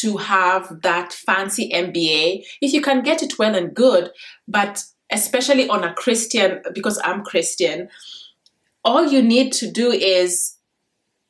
to 0.00 0.16
have 0.16 0.82
that 0.82 1.12
fancy 1.12 1.70
MBA. 1.72 2.44
If 2.60 2.72
you 2.72 2.80
can 2.80 3.02
get 3.02 3.22
it 3.22 3.38
well 3.38 3.54
and 3.54 3.74
good, 3.74 4.10
but 4.46 4.84
especially 5.10 5.68
on 5.68 5.84
a 5.84 5.94
Christian, 5.94 6.62
because 6.74 7.00
I'm 7.04 7.24
Christian, 7.24 7.88
all 8.84 9.06
you 9.06 9.22
need 9.22 9.52
to 9.54 9.70
do 9.70 9.90
is 9.90 10.56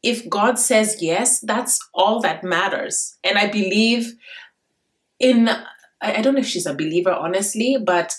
if 0.02 0.28
God 0.28 0.58
says 0.58 1.02
yes, 1.02 1.40
that's 1.40 1.78
all 1.94 2.20
that 2.20 2.44
matters. 2.44 3.16
And 3.24 3.38
I 3.38 3.50
believe 3.50 4.14
in, 5.18 5.48
I 6.00 6.20
don't 6.22 6.34
know 6.34 6.40
if 6.40 6.46
she's 6.46 6.66
a 6.66 6.74
believer, 6.74 7.12
honestly, 7.12 7.76
but 7.82 8.14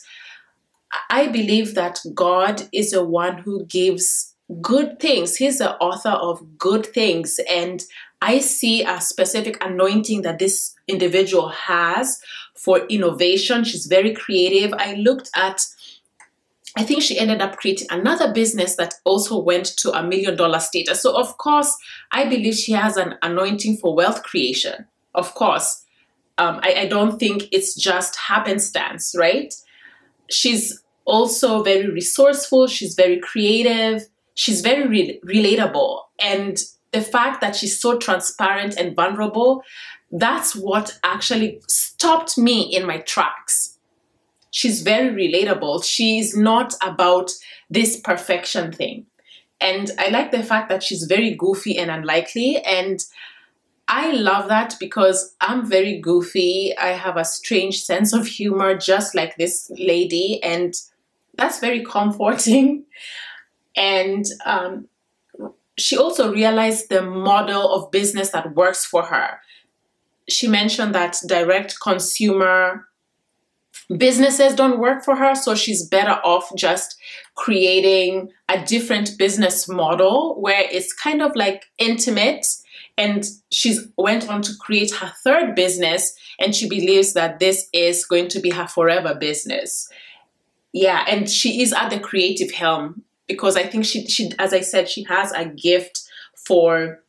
I 1.10 1.28
believe 1.28 1.76
that 1.76 2.00
God 2.14 2.68
is 2.74 2.92
the 2.92 3.04
one 3.04 3.38
who 3.38 3.66
gives 3.66 4.36
good 4.62 5.00
things. 5.00 5.36
He's 5.36 5.60
the 5.60 5.78
author 5.78 6.10
of 6.10 6.58
good 6.58 6.86
things. 6.86 7.40
And 7.50 7.84
I 8.22 8.40
see 8.40 8.84
a 8.84 9.00
specific 9.00 9.64
anointing 9.64 10.24
that 10.24 10.40
this 10.40 10.76
individual 10.88 11.50
has 11.50 12.22
for 12.56 12.80
innovation. 12.88 13.64
She's 13.64 13.86
very 13.86 14.14
creative. 14.14 14.74
I 14.74 14.96
looked 14.96 15.30
at 15.36 15.66
I 16.78 16.84
think 16.84 17.02
she 17.02 17.18
ended 17.18 17.42
up 17.42 17.58
creating 17.58 17.88
another 17.90 18.32
business 18.32 18.76
that 18.76 18.94
also 19.04 19.40
went 19.42 19.66
to 19.80 19.92
a 19.92 20.04
million 20.04 20.36
dollar 20.36 20.60
status. 20.60 21.02
So, 21.02 21.18
of 21.18 21.38
course, 21.38 21.76
I 22.12 22.26
believe 22.26 22.54
she 22.54 22.74
has 22.74 22.96
an 22.96 23.16
anointing 23.24 23.78
for 23.78 23.96
wealth 23.96 24.22
creation. 24.24 24.86
Of 25.16 25.34
course, 25.34 25.84
um, 26.38 26.60
I, 26.64 26.82
I 26.82 26.88
don't 26.88 27.20
think 27.20 27.50
it's 27.52 27.76
just 27.76 28.16
happenstance, 28.16 29.16
right? 29.18 29.54
She's 30.30 30.82
also 31.06 31.64
very 31.64 31.90
resourceful, 31.90 32.68
she's 32.68 32.94
very 32.94 33.20
creative, 33.20 34.08
she's 34.36 34.62
very 34.62 34.88
re- 34.88 35.20
relatable. 35.26 36.02
And 36.20 36.58
the 36.92 37.02
fact 37.02 37.42
that 37.42 37.56
she's 37.56 37.80
so 37.80 37.98
transparent 37.98 38.78
and 38.78 38.96
vulnerable, 38.96 39.64
that's 40.12 40.56
what 40.56 40.98
actually 41.04 41.62
stopped 41.68 42.38
me 42.38 42.62
in 42.62 42.86
my 42.86 43.00
tracks. 43.00 43.78
She's 44.52 44.82
very 44.82 45.10
relatable. 45.10 45.84
She's 45.84 46.36
not 46.36 46.74
about 46.82 47.32
this 47.70 48.00
perfection 48.00 48.72
thing. 48.72 49.06
And 49.62 49.92
I 50.00 50.10
like 50.10 50.32
the 50.32 50.42
fact 50.42 50.70
that 50.70 50.84
she's 50.84 51.04
very 51.04 51.36
goofy 51.36 51.78
and 51.78 51.92
unlikely. 51.92 52.58
And 52.64 53.04
I 53.88 54.12
love 54.12 54.48
that 54.50 54.76
because 54.80 55.36
I'm 55.42 55.66
very 55.66 56.00
goofy. 56.00 56.74
I 56.78 56.90
have 56.90 57.18
a 57.18 57.26
strange 57.26 57.84
sense 57.84 58.14
of 58.14 58.26
humor, 58.26 58.78
just 58.78 59.14
like 59.14 59.36
this 59.36 59.70
lady. 59.78 60.42
And 60.42 60.74
that's 61.36 61.60
very 61.60 61.84
comforting. 61.84 62.86
And 63.78 64.26
um, 64.46 64.89
she 65.80 65.98
also 65.98 66.32
realized 66.32 66.90
the 66.90 67.02
model 67.02 67.74
of 67.74 67.92
business 67.92 68.32
that 68.32 68.56
works 68.56 68.86
for 68.86 69.04
her. 69.04 69.40
She 70.30 70.48
mentioned 70.48 70.94
that 70.96 71.18
direct 71.28 71.80
consumer 71.82 72.88
businesses 73.98 74.54
don't 74.54 74.80
work 74.80 75.04
for 75.04 75.16
her, 75.16 75.34
so 75.34 75.56
she's 75.56 75.88
better 75.88 76.20
off 76.24 76.52
just 76.56 76.98
creating 77.36 78.30
a 78.50 78.64
different 78.64 79.18
business 79.18 79.68
model 79.68 80.40
where 80.40 80.66
it's 80.70 80.94
kind 80.94 81.22
of 81.22 81.36
like 81.36 81.66
intimate 81.78 82.46
and 82.98 83.30
she's 83.50 83.88
went 83.98 84.30
on 84.30 84.42
to 84.42 84.52
create 84.60 84.92
her 84.92 85.12
third 85.24 85.56
business 85.56 86.14
and 86.38 86.54
she 86.54 86.68
believes 86.68 87.14
that 87.14 87.40
this 87.40 87.70
is 87.72 88.06
going 88.06 88.28
to 88.28 88.40
be 88.42 88.50
her 88.50 88.68
forever 88.68 89.16
business 89.16 89.90
yeah 90.74 91.06
and 91.08 91.30
she 91.30 91.62
is 91.62 91.72
at 91.72 91.90
the 91.90 92.00
creative 92.00 92.52
helm 92.52 93.02
because 93.30 93.56
I 93.56 93.64
think 93.64 93.86
she, 93.86 94.06
she, 94.08 94.32
as 94.40 94.54
I 94.54 94.62
said, 94.62 94.90
she 94.90 95.04
has 95.04 95.32
a 95.32 95.46
gift 95.46 96.02
for 96.36 97.04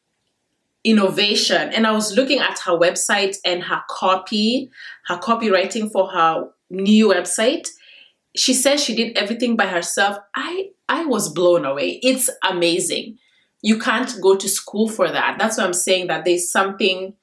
innovation. 0.84 1.70
And 1.72 1.86
I 1.86 1.92
was 1.92 2.16
looking 2.16 2.38
at 2.38 2.60
her 2.60 2.78
website 2.78 3.36
and 3.44 3.64
her 3.64 3.82
copy, 3.88 4.70
her 5.06 5.16
copywriting 5.16 5.90
for 5.90 6.08
her 6.10 6.48
new 6.68 7.08
website. 7.08 7.68
She 8.36 8.54
says 8.54 8.84
she 8.84 8.94
did 8.94 9.18
everything 9.18 9.56
by 9.56 9.66
herself. 9.66 10.18
I 10.36 10.70
I 10.88 11.04
was 11.06 11.32
blown 11.32 11.64
away. 11.64 12.00
It's 12.02 12.30
amazing. 12.48 13.18
You 13.62 13.78
can't 13.78 14.12
go 14.22 14.36
to 14.36 14.48
school 14.48 14.88
for 14.88 15.10
that. 15.10 15.36
That's 15.38 15.58
why 15.58 15.64
I'm 15.64 15.72
saying 15.72 16.06
that 16.06 16.24
there's 16.24 16.50
something 16.50 17.14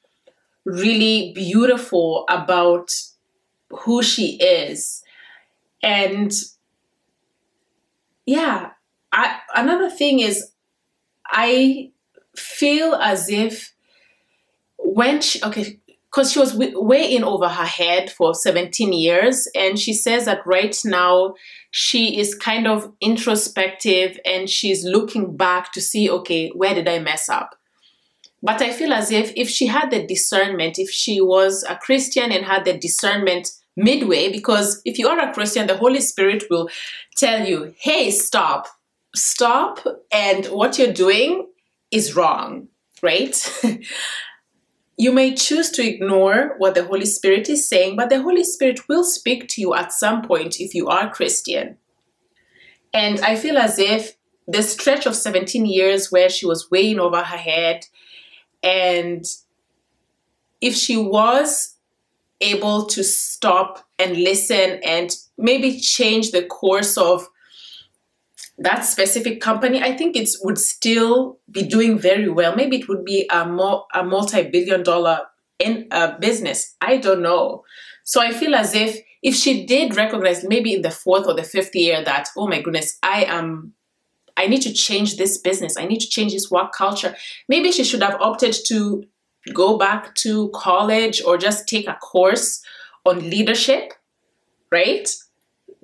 really 0.66 1.32
beautiful 1.34 2.26
about 2.30 2.92
who 3.70 4.04
she 4.04 4.38
is. 4.38 5.02
And 5.82 6.32
yeah, 8.26 8.72
I, 9.12 9.40
another 9.56 9.90
thing 9.90 10.20
is, 10.20 10.52
I 11.26 11.92
feel 12.36 12.96
as 12.96 13.30
if 13.30 13.74
when 14.78 15.22
she, 15.22 15.42
okay, 15.44 15.80
because 16.18 16.32
she 16.32 16.40
was 16.40 16.56
way 16.56 17.16
in 17.16 17.24
over 17.24 17.48
her 17.48 17.66
head 17.66 18.10
for 18.10 18.34
17 18.34 18.92
years. 18.92 19.48
And 19.54 19.78
she 19.78 19.94
says 19.94 20.26
that 20.26 20.46
right 20.48 20.76
now 20.84 21.36
she 21.70 22.20
is 22.20 22.34
kind 22.34 22.66
of 22.66 22.92
introspective 23.02 24.18
and 24.26 24.50
she's 24.50 24.84
looking 24.84 25.38
back 25.38 25.72
to 25.74 25.82
see, 25.82 26.10
okay, 26.10 26.50
where 26.56 26.74
did 26.74 26.88
I 26.88 27.00
mess 27.00 27.30
up? 27.30 27.56
But 28.42 28.62
I 28.62 28.72
feel 28.72 28.94
as 28.94 29.12
if 29.12 29.32
if 29.36 29.50
she 29.50 29.68
had 29.68 29.92
the 29.92 30.06
discernment, 30.08 30.80
if 30.80 30.90
she 30.90 31.22
was 31.22 31.64
a 31.70 31.76
Christian 31.76 32.32
and 32.32 32.46
had 32.46 32.66
the 32.66 32.78
discernment 32.78 33.52
midway, 33.76 34.32
because 34.32 34.82
if 34.86 34.98
you 34.98 35.08
are 35.08 35.20
a 35.20 35.34
Christian, 35.34 35.68
the 35.68 35.78
Holy 35.78 36.02
Spirit 36.02 36.46
will 36.50 36.70
tell 37.16 37.46
you, 37.46 37.74
hey, 37.80 38.10
stop, 38.12 38.68
stop, 39.18 39.80
and 40.12 40.46
what 40.48 40.78
you're 40.78 40.94
doing 40.94 41.48
is 41.92 42.16
wrong, 42.16 42.68
right? 43.02 43.36
you 44.98 45.12
may 45.12 45.36
choose 45.36 45.70
to 45.72 45.88
ignore 45.88 46.56
what 46.58 46.76
the 46.76 46.86
Holy 46.86 47.06
Spirit 47.06 47.50
is 47.50 47.68
saying, 47.68 47.96
but 47.96 48.10
the 48.10 48.22
Holy 48.22 48.44
Spirit 48.44 48.88
will 48.88 49.04
speak 49.04 49.48
to 49.50 49.62
you 49.62 49.74
at 49.74 49.94
some 49.94 50.22
point 50.22 50.60
if 50.60 50.74
you 50.74 50.88
are 50.88 51.12
Christian. 51.12 51.78
And 52.94 53.20
I 53.22 53.36
feel 53.36 53.58
as 53.58 53.78
if 53.78 54.18
the 54.48 54.64
stretch 54.64 55.06
of 55.06 55.16
17 55.16 55.66
years 55.66 56.12
where 56.12 56.30
she 56.30 56.46
was 56.46 56.72
weighing 56.72 57.00
over 57.00 57.22
her 57.22 57.38
head, 57.38 57.86
and 58.64 59.26
if 60.62 60.74
she 60.74 60.98
was 60.98 61.76
able 62.42 62.86
to 62.86 63.04
stop 63.04 63.88
and 64.00 64.18
listen 64.18 64.80
and 64.84 65.16
maybe 65.38 65.80
change 65.80 66.32
the 66.32 66.44
course 66.44 66.98
of 66.98 67.28
that 68.58 68.82
specific 68.86 69.40
company, 69.40 69.82
I 69.82 69.96
think 69.96 70.16
it 70.16 70.30
would 70.42 70.58
still 70.58 71.40
be 71.52 71.64
doing 71.64 72.00
very 72.00 72.28
well. 72.28 72.56
Maybe 72.56 72.78
it 72.78 72.90
would 72.90 73.06
be 73.06 73.28
a, 73.32 73.46
more, 73.46 73.86
a 73.94 74.04
multi-billion 74.04 74.84
dollar 74.84 75.28
in 75.60 75.88
a 75.92 76.18
business. 76.20 76.76
I 76.82 76.98
don't 76.98 77.22
know. 77.22 77.64
So 78.04 78.22
I 78.22 78.32
feel 78.32 78.56
as 78.56 78.74
if 78.74 79.00
if 79.24 79.36
she 79.36 79.66
did 79.66 79.96
recognize 79.96 80.44
maybe 80.44 80.74
in 80.74 80.84
the 80.84 80.92
fourth 80.92 81.28
or 81.28 81.34
the 81.34 81.44
fifth 81.44 81.76
year 81.76 82.04
that, 82.04 82.30
oh 82.38 82.48
my 82.48 82.62
goodness, 82.62 82.98
I 83.02 83.24
am 83.24 83.74
I 84.38 84.46
need 84.46 84.62
to 84.62 84.74
change 84.74 85.18
this 85.18 85.40
business. 85.40 85.76
I 85.78 85.86
need 85.86 86.00
to 86.02 86.08
change 86.10 86.34
this 86.34 86.52
work 86.52 86.72
culture. 86.72 87.16
Maybe 87.50 87.72
she 87.72 87.84
should 87.84 88.04
have 88.04 88.22
opted 88.22 88.56
to 88.68 89.04
go 89.54 89.78
back 89.78 90.14
to 90.16 90.50
college 90.50 91.22
or 91.24 91.38
just 91.38 91.68
take 91.68 91.88
a 91.88 91.96
course 91.96 92.62
on 93.06 93.30
leadership, 93.30 93.94
right? 94.72 95.10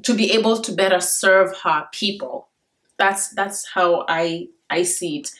To 0.03 0.13
be 0.13 0.31
able 0.33 0.61
to 0.61 0.71
better 0.71 0.99
serve 0.99 1.57
her 1.63 1.87
people 1.91 2.49
that's 2.97 3.29
that's 3.29 3.67
how 3.73 4.05
I 4.07 4.47
I 4.69 4.83
see 4.83 5.19
it. 5.19 5.31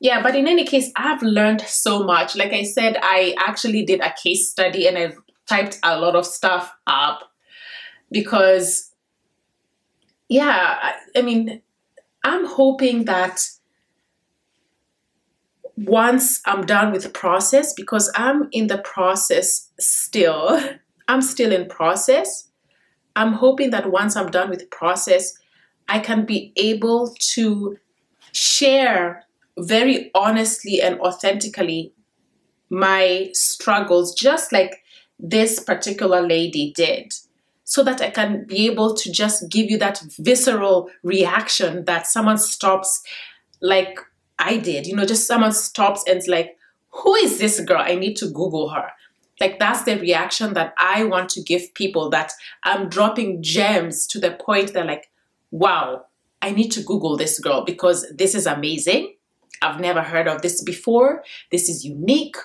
Yeah, 0.00 0.22
but 0.22 0.36
in 0.36 0.46
any 0.46 0.64
case, 0.64 0.92
I've 0.94 1.22
learned 1.22 1.60
so 1.62 2.04
much. 2.04 2.36
Like 2.36 2.52
I 2.52 2.62
said, 2.62 2.98
I 3.02 3.34
actually 3.38 3.84
did 3.84 4.00
a 4.00 4.14
case 4.14 4.48
study 4.48 4.86
and 4.86 4.96
I 4.96 5.12
typed 5.48 5.78
a 5.82 5.98
lot 5.98 6.14
of 6.14 6.24
stuff 6.24 6.72
up 6.86 7.32
because 8.12 8.92
yeah, 10.28 10.78
I, 10.80 10.94
I 11.16 11.22
mean, 11.22 11.62
I'm 12.22 12.46
hoping 12.46 13.06
that 13.06 13.48
once 15.76 16.40
I'm 16.44 16.66
done 16.66 16.92
with 16.92 17.04
the 17.04 17.08
process, 17.08 17.72
because 17.72 18.10
I'm 18.14 18.48
in 18.52 18.66
the 18.66 18.78
process 18.78 19.70
still, 19.78 20.60
I'm 21.08 21.22
still 21.22 21.52
in 21.52 21.68
process. 21.68 22.48
I'm 23.16 23.32
hoping 23.32 23.70
that 23.70 23.90
once 23.90 24.16
I'm 24.16 24.30
done 24.30 24.50
with 24.50 24.60
the 24.60 24.66
process, 24.66 25.34
I 25.88 25.98
can 26.00 26.26
be 26.26 26.52
able 26.56 27.14
to 27.34 27.78
share 28.32 29.24
very 29.58 30.10
honestly 30.14 30.80
and 30.82 31.00
authentically 31.00 31.92
my 32.70 33.30
struggles, 33.32 34.14
just 34.14 34.52
like 34.52 34.84
this 35.18 35.58
particular 35.58 36.20
lady 36.20 36.72
did, 36.76 37.12
so 37.64 37.82
that 37.82 38.00
I 38.00 38.10
can 38.10 38.44
be 38.46 38.66
able 38.66 38.94
to 38.94 39.10
just 39.10 39.48
give 39.50 39.70
you 39.70 39.78
that 39.78 40.02
visceral 40.18 40.90
reaction 41.02 41.86
that 41.86 42.06
someone 42.06 42.38
stops, 42.38 43.02
like 43.60 43.98
I 44.38 44.58
did, 44.58 44.86
you 44.86 44.94
know, 44.94 45.06
just 45.06 45.26
someone 45.26 45.52
stops 45.52 46.04
and 46.06 46.22
like, 46.28 46.56
who 46.90 47.14
is 47.16 47.38
this 47.38 47.58
girl? 47.60 47.82
I 47.82 47.94
need 47.94 48.16
to 48.18 48.26
Google 48.26 48.68
her. 48.68 48.90
Like 49.40 49.58
that's 49.58 49.84
the 49.84 49.98
reaction 49.98 50.54
that 50.54 50.74
I 50.78 51.04
want 51.04 51.30
to 51.30 51.42
give 51.42 51.74
people 51.74 52.10
that 52.10 52.32
I'm 52.64 52.88
dropping 52.88 53.42
gems 53.42 54.06
to 54.08 54.20
the 54.20 54.32
point 54.32 54.72
that 54.74 54.86
like, 54.86 55.08
wow, 55.50 56.04
I 56.42 56.50
need 56.50 56.70
to 56.72 56.82
Google 56.82 57.16
this 57.16 57.38
girl 57.38 57.64
because 57.64 58.06
this 58.14 58.34
is 58.34 58.46
amazing. 58.46 59.14
I've 59.62 59.80
never 59.80 60.02
heard 60.02 60.28
of 60.28 60.42
this 60.42 60.62
before. 60.62 61.24
This 61.50 61.68
is 61.68 61.84
unique. 61.84 62.36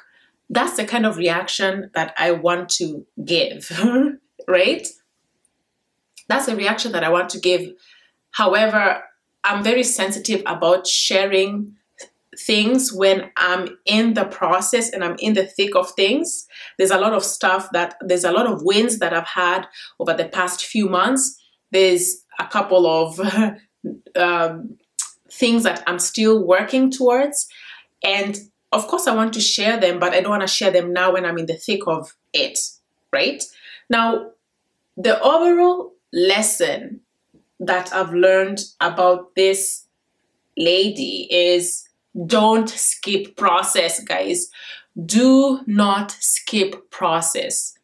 That's 0.50 0.78
the 0.78 0.86
kind 0.86 1.06
of 1.06 1.18
reaction 1.18 1.92
that 1.94 2.14
I 2.18 2.32
want 2.32 2.70
to 2.70 3.06
give, 3.24 3.72
right? 4.48 4.88
That's 6.28 6.46
the 6.48 6.56
reaction 6.56 6.92
that 6.94 7.04
I 7.04 7.10
want 7.10 7.30
to 7.30 7.40
give. 7.40 7.74
However, 8.32 9.04
I'm 9.44 9.64
very 9.64 9.84
sensitive 9.84 10.42
about 10.46 10.88
sharing 10.88 11.76
things 12.40 12.92
when 12.92 13.30
I'm 13.38 13.78
in 13.86 14.14
the 14.14 14.26
process 14.26 14.92
and 14.92 15.04
I'm 15.04 15.16
in 15.20 15.34
the 15.34 15.46
thick 15.46 15.76
of 15.76 15.92
things. 15.92 16.48
There's 16.78 16.92
a 16.92 16.98
lot 16.98 17.14
of 17.14 17.24
stuff 17.24 17.70
that, 17.74 17.96
there's 18.02 18.24
a 18.24 18.32
lot 18.32 18.48
of 18.48 18.64
wins 18.64 19.00
that 19.00 19.14
I've 19.14 19.28
had 19.28 19.68
over 20.00 20.14
the 20.14 20.26
past 20.26 20.66
few 20.66 20.90
months. 20.90 21.40
There's 21.72 22.23
a 22.40 22.46
couple 22.48 22.88
of 22.88 23.20
um, 24.16 24.78
things 25.30 25.64
that 25.64 25.84
I'm 25.88 26.00
still 26.00 26.44
working 26.44 26.92
towards. 26.92 27.48
And 28.04 28.38
of 28.72 28.88
course, 28.88 29.08
I 29.08 29.16
want 29.16 29.34
to 29.34 29.42
share 29.42 29.80
them, 29.80 30.00
but 30.00 30.14
I 30.14 30.22
don't 30.22 30.32
want 30.32 30.42
to 30.42 30.48
share 30.48 30.72
them 30.72 30.94
now 30.94 31.14
when 31.14 31.26
I'm 31.26 31.38
in 31.38 31.46
the 31.46 31.58
thick 31.58 31.82
of 31.88 32.16
it, 32.34 32.60
right? 33.12 33.44
Now, 33.90 34.32
the 34.98 35.20
overall 35.22 35.94
lesson 36.12 37.02
that 37.60 37.94
I've 37.94 38.14
learned 38.14 38.62
about 38.82 39.36
this 39.36 39.86
lady 40.58 41.28
is 41.32 41.88
don't 42.28 42.70
skip 42.70 43.36
process, 43.36 44.04
guys. 44.04 44.50
Do 45.06 45.62
not 45.66 46.12
skip 46.12 46.92
process. 46.92 47.78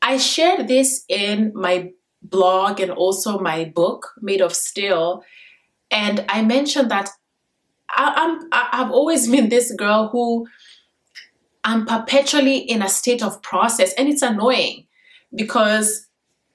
I 0.00 0.16
shared 0.18 0.68
this 0.68 1.04
in 1.08 1.52
my 1.54 1.92
blog 2.22 2.80
and 2.80 2.90
also 2.90 3.38
my 3.38 3.64
book, 3.64 4.12
Made 4.20 4.40
of 4.40 4.54
Steel. 4.54 5.24
And 5.90 6.24
I 6.28 6.42
mentioned 6.42 6.90
that 6.90 7.10
I, 7.90 8.12
I'm, 8.16 8.48
I've 8.52 8.90
always 8.90 9.28
been 9.28 9.48
this 9.48 9.72
girl 9.72 10.08
who 10.08 10.46
I'm 11.64 11.86
perpetually 11.86 12.58
in 12.58 12.82
a 12.82 12.88
state 12.88 13.22
of 13.22 13.42
process. 13.42 13.92
And 13.94 14.08
it's 14.08 14.22
annoying 14.22 14.86
because 15.34 16.06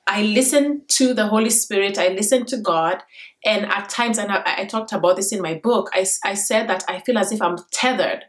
I 0.08 0.24
listen 0.24 0.84
to 0.90 1.14
the 1.14 1.28
Holy 1.28 1.50
Spirit, 1.50 1.98
I 1.98 2.08
listen 2.10 2.46
to 2.48 2.58
God, 2.58 3.04
and 3.46 3.66
at 3.66 3.90
times, 3.90 4.18
and 4.18 4.32
I, 4.32 4.42
I, 4.46 4.66
talked 4.66 4.94
about 4.94 5.18
this 5.18 5.34
in 5.34 5.42
my 5.42 5.56
book, 5.56 5.90
I, 5.94 6.06
I 6.24 6.34
said 6.34 6.70
that 6.70 6.86
I 6.88 7.00
feel 7.00 7.18
as 7.18 7.32
if 7.32 7.42
I'm 7.42 7.58
tethered. 7.72 8.24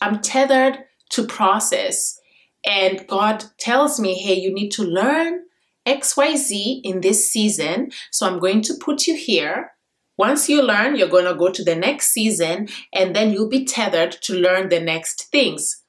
I'm 0.00 0.20
tethered 0.20 0.84
to 1.10 1.26
process. 1.26 2.20
And 2.66 3.06
God 3.06 3.44
tells 3.58 3.98
me, 3.98 4.14
hey, 4.14 4.34
you 4.34 4.52
need 4.52 4.70
to 4.72 4.84
learn 4.84 5.44
XYZ 5.88 6.80
in 6.84 7.00
this 7.00 7.30
season. 7.30 7.90
So 8.10 8.26
I'm 8.26 8.38
going 8.38 8.62
to 8.62 8.74
put 8.74 9.06
you 9.06 9.16
here. 9.16 9.72
Once 10.16 10.48
you 10.48 10.62
learn, 10.62 10.96
you're 10.96 11.08
going 11.08 11.24
to 11.24 11.34
go 11.34 11.50
to 11.50 11.64
the 11.64 11.76
next 11.76 12.08
season 12.08 12.68
and 12.92 13.14
then 13.14 13.32
you'll 13.32 13.48
be 13.48 13.64
tethered 13.64 14.12
to 14.12 14.34
learn 14.34 14.68
the 14.68 14.80
next 14.80 15.30
things. 15.30 15.82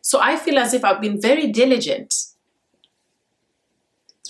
So 0.00 0.20
I 0.20 0.36
feel 0.36 0.58
as 0.58 0.74
if 0.74 0.84
I've 0.84 1.00
been 1.00 1.20
very 1.20 1.52
diligent. 1.52 2.14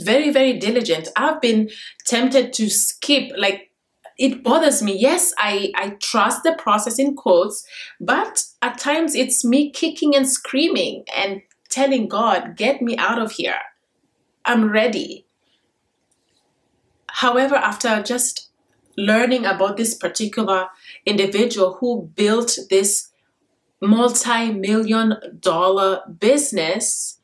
Very, 0.00 0.30
very 0.30 0.58
diligent. 0.58 1.08
I've 1.16 1.40
been 1.40 1.70
tempted 2.04 2.52
to 2.54 2.68
skip, 2.68 3.30
like, 3.36 3.70
it 4.18 4.42
bothers 4.42 4.82
me. 4.82 4.96
Yes, 4.96 5.32
I, 5.38 5.72
I 5.76 5.90
trust 6.00 6.42
the 6.44 6.54
process 6.56 6.98
in 6.98 7.16
quotes, 7.16 7.66
but 8.00 8.44
at 8.62 8.78
times 8.78 9.14
it's 9.14 9.44
me 9.44 9.70
kicking 9.70 10.14
and 10.14 10.28
screaming 10.28 11.04
and 11.16 11.42
telling 11.68 12.08
God, 12.08 12.56
get 12.56 12.80
me 12.80 12.96
out 12.96 13.20
of 13.20 13.32
here. 13.32 13.58
I'm 14.44 14.70
ready. 14.70 15.26
However, 17.08 17.54
after 17.54 18.02
just 18.02 18.50
learning 18.96 19.44
about 19.46 19.76
this 19.76 19.94
particular 19.94 20.68
individual 21.06 21.74
who 21.74 22.10
built 22.14 22.58
this 22.70 23.10
multi 23.80 24.52
million 24.52 25.16
dollar 25.40 26.02
business 26.18 27.20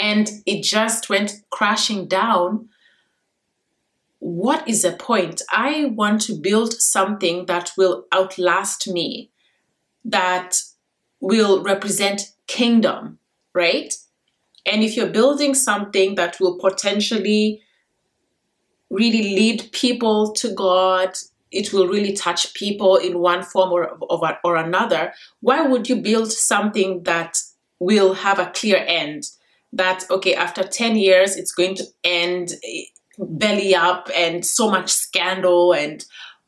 and 0.00 0.30
it 0.46 0.62
just 0.62 1.08
went 1.08 1.42
crashing 1.50 2.06
down, 2.06 2.68
what 4.18 4.66
is 4.68 4.82
the 4.82 4.92
point? 4.92 5.42
I 5.50 5.86
want 5.86 6.20
to 6.22 6.34
build 6.34 6.72
something 6.74 7.46
that 7.46 7.72
will 7.76 8.06
outlast 8.12 8.88
me, 8.88 9.30
that 10.04 10.60
will 11.20 11.62
represent 11.62 12.32
kingdom, 12.46 13.18
right? 13.54 13.94
And 14.70 14.82
if 14.82 14.96
you're 14.96 15.08
building 15.08 15.54
something 15.54 16.14
that 16.16 16.38
will 16.40 16.58
potentially 16.58 17.62
really 18.90 19.22
lead 19.22 19.70
people 19.72 20.32
to 20.32 20.52
God, 20.52 21.16
it 21.50 21.72
will 21.72 21.86
really 21.86 22.12
touch 22.12 22.52
people 22.54 22.96
in 22.96 23.18
one 23.18 23.42
form 23.42 23.72
or, 23.72 23.98
or, 24.00 24.38
or 24.44 24.56
another, 24.56 25.12
why 25.40 25.62
would 25.62 25.88
you 25.88 25.96
build 25.96 26.30
something 26.32 27.02
that 27.04 27.38
will 27.78 28.14
have 28.14 28.38
a 28.38 28.50
clear 28.54 28.84
end. 28.86 29.24
That, 29.72 30.04
okay, 30.10 30.34
after 30.34 30.62
10 30.62 30.96
years, 30.96 31.36
it's 31.36 31.52
going 31.52 31.74
to 31.76 31.84
end 32.02 32.52
eh, 32.64 32.84
belly 33.18 33.74
up 33.74 34.08
and 34.16 34.44
so 34.44 34.70
much 34.70 34.90
scandal 34.90 35.72
and 35.74 36.04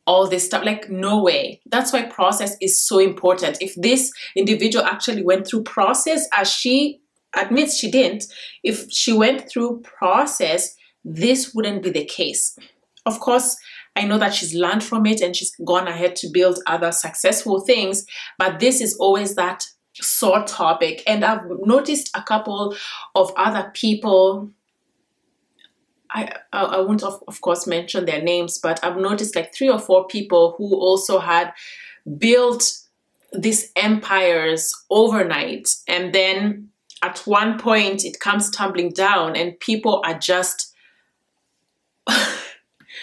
all 0.06 0.26
this 0.26 0.46
stuff. 0.46 0.64
Like, 0.64 0.88
no 0.88 1.22
way. 1.22 1.60
That's 1.66 1.92
why 1.92 2.02
process 2.02 2.56
is 2.60 2.80
so 2.80 2.98
important. 2.98 3.58
If 3.60 3.74
this 3.74 4.12
individual 4.34 4.84
actually 4.86 5.22
went 5.22 5.46
through 5.46 5.64
process 5.64 6.26
as 6.32 6.50
she 6.50 6.99
admits 7.34 7.78
she 7.78 7.90
didn't, 7.90 8.24
if 8.62 8.90
she 8.90 9.12
went 9.12 9.48
through 9.48 9.80
process, 9.82 10.74
this 11.04 11.54
wouldn't 11.54 11.82
be 11.82 11.90
the 11.90 12.04
case. 12.04 12.58
Of 13.06 13.20
course, 13.20 13.56
I 13.96 14.04
know 14.04 14.18
that 14.18 14.34
she's 14.34 14.54
learned 14.54 14.84
from 14.84 15.06
it 15.06 15.20
and 15.20 15.34
she's 15.34 15.54
gone 15.64 15.88
ahead 15.88 16.16
to 16.16 16.28
build 16.28 16.60
other 16.66 16.92
successful 16.92 17.60
things, 17.60 18.06
but 18.38 18.60
this 18.60 18.80
is 18.80 18.96
always 18.98 19.34
that 19.34 19.64
sore 19.94 20.44
topic. 20.44 21.02
And 21.06 21.24
I've 21.24 21.44
noticed 21.64 22.10
a 22.14 22.22
couple 22.22 22.76
of 23.14 23.32
other 23.36 23.70
people. 23.74 24.50
I, 26.10 26.32
I, 26.52 26.62
I 26.62 26.80
won't, 26.80 27.02
of, 27.02 27.22
of 27.28 27.40
course, 27.40 27.66
mention 27.66 28.04
their 28.04 28.22
names, 28.22 28.58
but 28.58 28.82
I've 28.84 28.96
noticed 28.96 29.36
like 29.36 29.54
three 29.54 29.68
or 29.68 29.78
four 29.78 30.06
people 30.06 30.54
who 30.58 30.74
also 30.74 31.18
had 31.18 31.52
built 32.18 32.72
these 33.32 33.70
empires 33.76 34.72
overnight. 34.90 35.68
And 35.86 36.12
then 36.12 36.69
at 37.02 37.18
one 37.20 37.58
point, 37.58 38.04
it 38.04 38.20
comes 38.20 38.50
tumbling 38.50 38.90
down, 38.90 39.36
and 39.36 39.58
people 39.60 40.02
are 40.04 40.18
just 40.18 40.74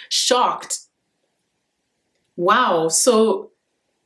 shocked. 0.09 0.79
Wow, 2.35 2.89
so 2.89 3.51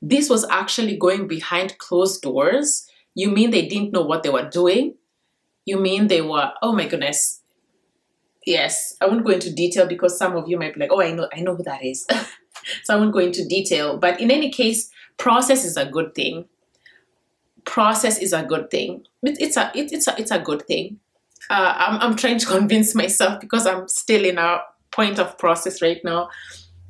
this 0.01 0.29
was 0.29 0.45
actually 0.49 0.97
going 0.97 1.27
behind 1.27 1.77
closed 1.77 2.21
doors. 2.21 2.87
You 3.13 3.29
mean 3.29 3.51
they 3.51 3.67
didn't 3.67 3.91
know 3.91 4.01
what 4.01 4.23
they 4.23 4.29
were 4.29 4.49
doing? 4.49 4.95
You 5.65 5.77
mean 5.77 6.07
they 6.07 6.21
were, 6.21 6.51
oh 6.61 6.73
my 6.73 6.87
goodness. 6.87 7.41
Yes, 8.45 8.95
I 8.99 9.05
won't 9.05 9.25
go 9.25 9.33
into 9.33 9.53
detail 9.53 9.85
because 9.87 10.17
some 10.17 10.35
of 10.35 10.47
you 10.47 10.57
might 10.57 10.73
be 10.73 10.79
like, 10.79 10.91
oh, 10.91 11.01
I 11.01 11.11
know, 11.11 11.29
I 11.31 11.41
know 11.41 11.55
who 11.55 11.63
that 11.63 11.83
is. 11.83 12.07
so 12.83 12.95
I 12.95 12.97
won't 12.97 13.13
go 13.13 13.19
into 13.19 13.45
detail. 13.47 13.97
But 13.97 14.19
in 14.19 14.31
any 14.31 14.49
case, 14.49 14.89
process 15.17 15.63
is 15.63 15.77
a 15.77 15.85
good 15.85 16.15
thing. 16.15 16.45
Process 17.65 18.17
is 18.17 18.33
a 18.33 18.43
good 18.43 18.71
thing. 18.71 19.05
It, 19.23 19.37
it's 19.39 19.57
a 19.57 19.71
it, 19.75 19.91
it's 19.91 20.07
a 20.07 20.15
it's 20.19 20.31
a 20.31 20.39
good 20.39 20.65
thing. 20.67 20.99
Uh, 21.49 21.73
I'm 21.77 22.01
I'm 22.01 22.15
trying 22.15 22.39
to 22.39 22.45
convince 22.57 22.95
myself 22.95 23.39
because 23.39 23.65
I'm 23.65 23.87
still 23.87 24.25
in 24.25 24.37
a 24.37 24.61
point 24.91 25.19
of 25.19 25.37
process 25.37 25.81
right 25.81 26.01
now. 26.03 26.29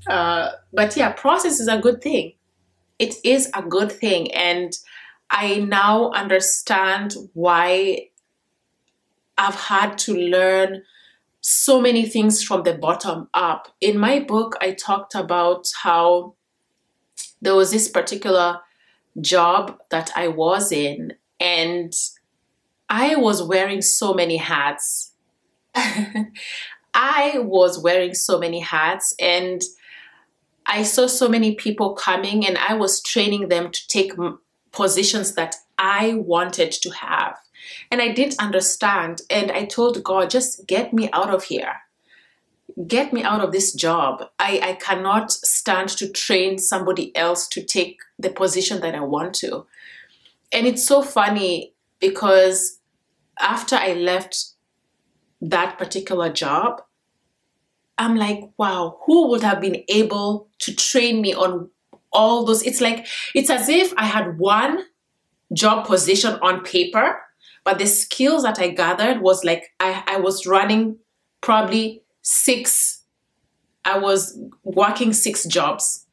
Uh, 0.09 0.51
but 0.73 0.97
yeah, 0.97 1.11
process 1.11 1.59
is 1.59 1.67
a 1.67 1.77
good 1.77 2.01
thing 2.01 2.33
it 3.01 3.15
is 3.23 3.49
a 3.55 3.63
good 3.63 3.91
thing. 3.91 4.31
And 4.31 4.77
I 5.31 5.55
now 5.57 6.11
understand 6.11 7.15
why 7.33 8.09
I've 9.39 9.55
had 9.55 9.97
to 9.99 10.15
learn 10.15 10.83
so 11.41 11.81
many 11.81 12.05
things 12.05 12.43
from 12.43 12.61
the 12.61 12.75
bottom 12.75 13.27
up. 13.33 13.73
In 13.81 13.97
my 13.97 14.19
book, 14.19 14.55
I 14.61 14.73
talked 14.73 15.15
about 15.15 15.65
how 15.81 16.35
there 17.41 17.55
was 17.55 17.71
this 17.71 17.89
particular 17.89 18.59
job 19.19 19.79
that 19.89 20.11
I 20.15 20.27
was 20.27 20.71
in, 20.71 21.13
and 21.39 21.91
I 22.91 23.15
was 23.15 23.41
wearing 23.41 23.81
so 23.81 24.13
many 24.13 24.35
hats. 24.35 25.13
I 26.93 27.37
was 27.37 27.79
wearing 27.79 28.13
so 28.13 28.37
many 28.37 28.59
hats, 28.59 29.15
and 29.17 29.61
I 30.65 30.83
saw 30.83 31.07
so 31.07 31.29
many 31.29 31.55
people 31.55 31.93
coming 31.93 32.45
and 32.45 32.57
I 32.57 32.73
was 32.75 33.01
training 33.01 33.47
them 33.47 33.71
to 33.71 33.87
take 33.87 34.13
positions 34.71 35.35
that 35.35 35.55
I 35.77 36.15
wanted 36.15 36.73
to 36.73 36.89
have. 36.91 37.37
And 37.89 38.01
I 38.01 38.09
didn't 38.09 38.39
understand. 38.39 39.21
And 39.29 39.51
I 39.51 39.65
told 39.65 40.03
God, 40.03 40.29
just 40.29 40.67
get 40.67 40.93
me 40.93 41.09
out 41.13 41.29
of 41.33 41.45
here. 41.45 41.75
Get 42.87 43.13
me 43.13 43.23
out 43.23 43.41
of 43.41 43.51
this 43.51 43.73
job. 43.73 44.29
I, 44.37 44.59
I 44.61 44.73
cannot 44.73 45.31
stand 45.31 45.89
to 45.89 46.09
train 46.09 46.57
somebody 46.57 47.15
else 47.15 47.47
to 47.49 47.63
take 47.63 47.99
the 48.19 48.29
position 48.29 48.81
that 48.81 48.95
I 48.95 49.01
want 49.01 49.33
to. 49.35 49.65
And 50.51 50.67
it's 50.67 50.85
so 50.85 51.01
funny 51.01 51.73
because 51.99 52.80
after 53.41 53.75
I 53.75 53.93
left 53.93 54.45
that 55.41 55.77
particular 55.77 56.31
job, 56.31 56.81
I'm 57.97 58.15
like, 58.15 58.39
wow, 58.57 58.99
who 59.05 59.27
would 59.29 59.43
have 59.43 59.61
been 59.61 59.83
able 59.89 60.49
to 60.59 60.75
train 60.75 61.21
me 61.21 61.33
on 61.33 61.69
all 62.11 62.45
those? 62.45 62.63
It's 62.63 62.81
like, 62.81 63.07
it's 63.35 63.49
as 63.49 63.69
if 63.69 63.93
I 63.97 64.05
had 64.05 64.37
one 64.37 64.85
job 65.53 65.85
position 65.85 66.39
on 66.41 66.63
paper, 66.63 67.19
but 67.63 67.77
the 67.77 67.85
skills 67.85 68.43
that 68.43 68.59
I 68.59 68.69
gathered 68.69 69.21
was 69.21 69.43
like, 69.43 69.71
I, 69.79 70.03
I 70.07 70.17
was 70.17 70.47
running 70.47 70.97
probably 71.41 72.03
six, 72.21 73.03
I 73.85 73.97
was 73.99 74.39
working 74.63 75.13
six 75.13 75.45
jobs. 75.45 76.05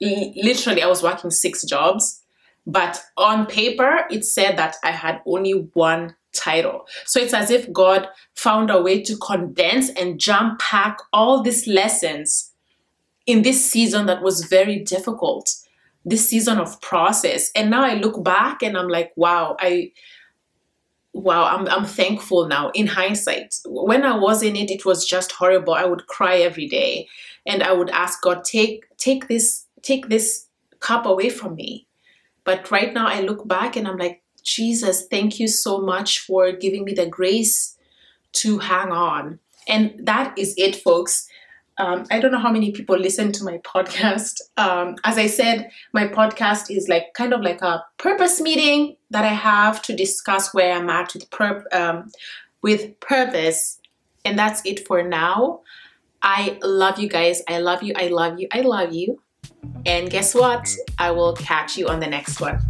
literally, 0.00 0.82
I 0.82 0.86
was 0.86 1.02
working 1.02 1.30
six 1.30 1.64
jobs. 1.64 2.22
But 2.66 3.02
on 3.16 3.46
paper, 3.46 4.06
it 4.10 4.24
said 4.24 4.56
that 4.58 4.76
I 4.84 4.92
had 4.92 5.20
only 5.26 5.68
one 5.74 6.14
title. 6.32 6.86
So 7.06 7.20
it's 7.20 7.34
as 7.34 7.50
if 7.50 7.72
God 7.72 8.08
found 8.34 8.70
a 8.70 8.80
way 8.80 9.02
to 9.02 9.16
condense 9.16 9.90
and 9.90 10.20
jump 10.20 10.60
pack 10.60 10.98
all 11.12 11.42
these 11.42 11.66
lessons 11.66 12.52
in 13.26 13.42
this 13.42 13.64
season 13.64 14.06
that 14.06 14.22
was 14.22 14.44
very 14.44 14.78
difficult, 14.78 15.54
this 16.04 16.28
season 16.28 16.58
of 16.58 16.80
process. 16.80 17.50
And 17.54 17.70
now 17.70 17.84
I 17.84 17.94
look 17.94 18.22
back 18.24 18.62
and 18.62 18.76
I'm 18.76 18.88
like, 18.88 19.12
wow, 19.16 19.56
I 19.60 19.92
wow, 21.12 21.44
I'm 21.44 21.68
I'm 21.68 21.84
thankful 21.84 22.46
now 22.46 22.70
in 22.70 22.86
hindsight. 22.86 23.54
When 23.66 24.04
I 24.04 24.16
was 24.16 24.42
in 24.42 24.56
it, 24.56 24.70
it 24.70 24.84
was 24.84 25.06
just 25.06 25.32
horrible. 25.32 25.74
I 25.74 25.84
would 25.84 26.06
cry 26.06 26.38
every 26.38 26.68
day 26.68 27.08
and 27.46 27.62
I 27.62 27.72
would 27.72 27.90
ask 27.90 28.22
God, 28.22 28.44
take 28.44 28.84
take 28.96 29.28
this, 29.28 29.66
take 29.82 30.08
this 30.08 30.46
cup 30.80 31.06
away 31.06 31.28
from 31.28 31.54
me. 31.54 31.86
But 32.44 32.70
right 32.70 32.92
now 32.92 33.06
I 33.06 33.20
look 33.20 33.46
back 33.46 33.76
and 33.76 33.86
I'm 33.86 33.98
like, 33.98 34.22
Jesus, 34.42 35.06
thank 35.06 35.38
you 35.38 35.48
so 35.48 35.80
much 35.80 36.20
for 36.20 36.52
giving 36.52 36.84
me 36.84 36.94
the 36.94 37.06
grace 37.06 37.76
to 38.32 38.58
hang 38.58 38.92
on. 38.92 39.38
And 39.68 39.94
that 40.06 40.38
is 40.38 40.54
it, 40.56 40.76
folks. 40.76 41.28
Um, 41.78 42.04
I 42.10 42.20
don't 42.20 42.32
know 42.32 42.38
how 42.38 42.52
many 42.52 42.72
people 42.72 42.98
listen 42.98 43.32
to 43.32 43.44
my 43.44 43.58
podcast. 43.58 44.40
Um, 44.58 44.96
as 45.04 45.16
I 45.16 45.28
said, 45.28 45.70
my 45.94 46.06
podcast 46.06 46.70
is 46.70 46.88
like 46.88 47.14
kind 47.14 47.32
of 47.32 47.40
like 47.40 47.62
a 47.62 47.82
purpose 47.96 48.40
meeting 48.40 48.96
that 49.10 49.24
I 49.24 49.32
have 49.32 49.80
to 49.82 49.96
discuss 49.96 50.52
where 50.52 50.74
I'm 50.74 50.90
at 50.90 51.14
with 51.14 51.30
pur- 51.30 51.64
um, 51.72 52.10
with 52.62 53.00
purpose, 53.00 53.78
and 54.26 54.38
that's 54.38 54.60
it 54.66 54.86
for 54.86 55.02
now. 55.02 55.60
I 56.22 56.58
love 56.62 56.98
you 56.98 57.08
guys. 57.08 57.42
I 57.48 57.60
love 57.60 57.82
you. 57.82 57.94
I 57.96 58.08
love 58.08 58.38
you. 58.38 58.48
I 58.52 58.60
love 58.60 58.92
you. 58.92 59.22
And 59.86 60.10
guess 60.10 60.34
what? 60.34 60.74
I 60.98 61.12
will 61.12 61.32
catch 61.34 61.78
you 61.78 61.88
on 61.88 62.00
the 62.00 62.06
next 62.06 62.40
one. 62.40 62.60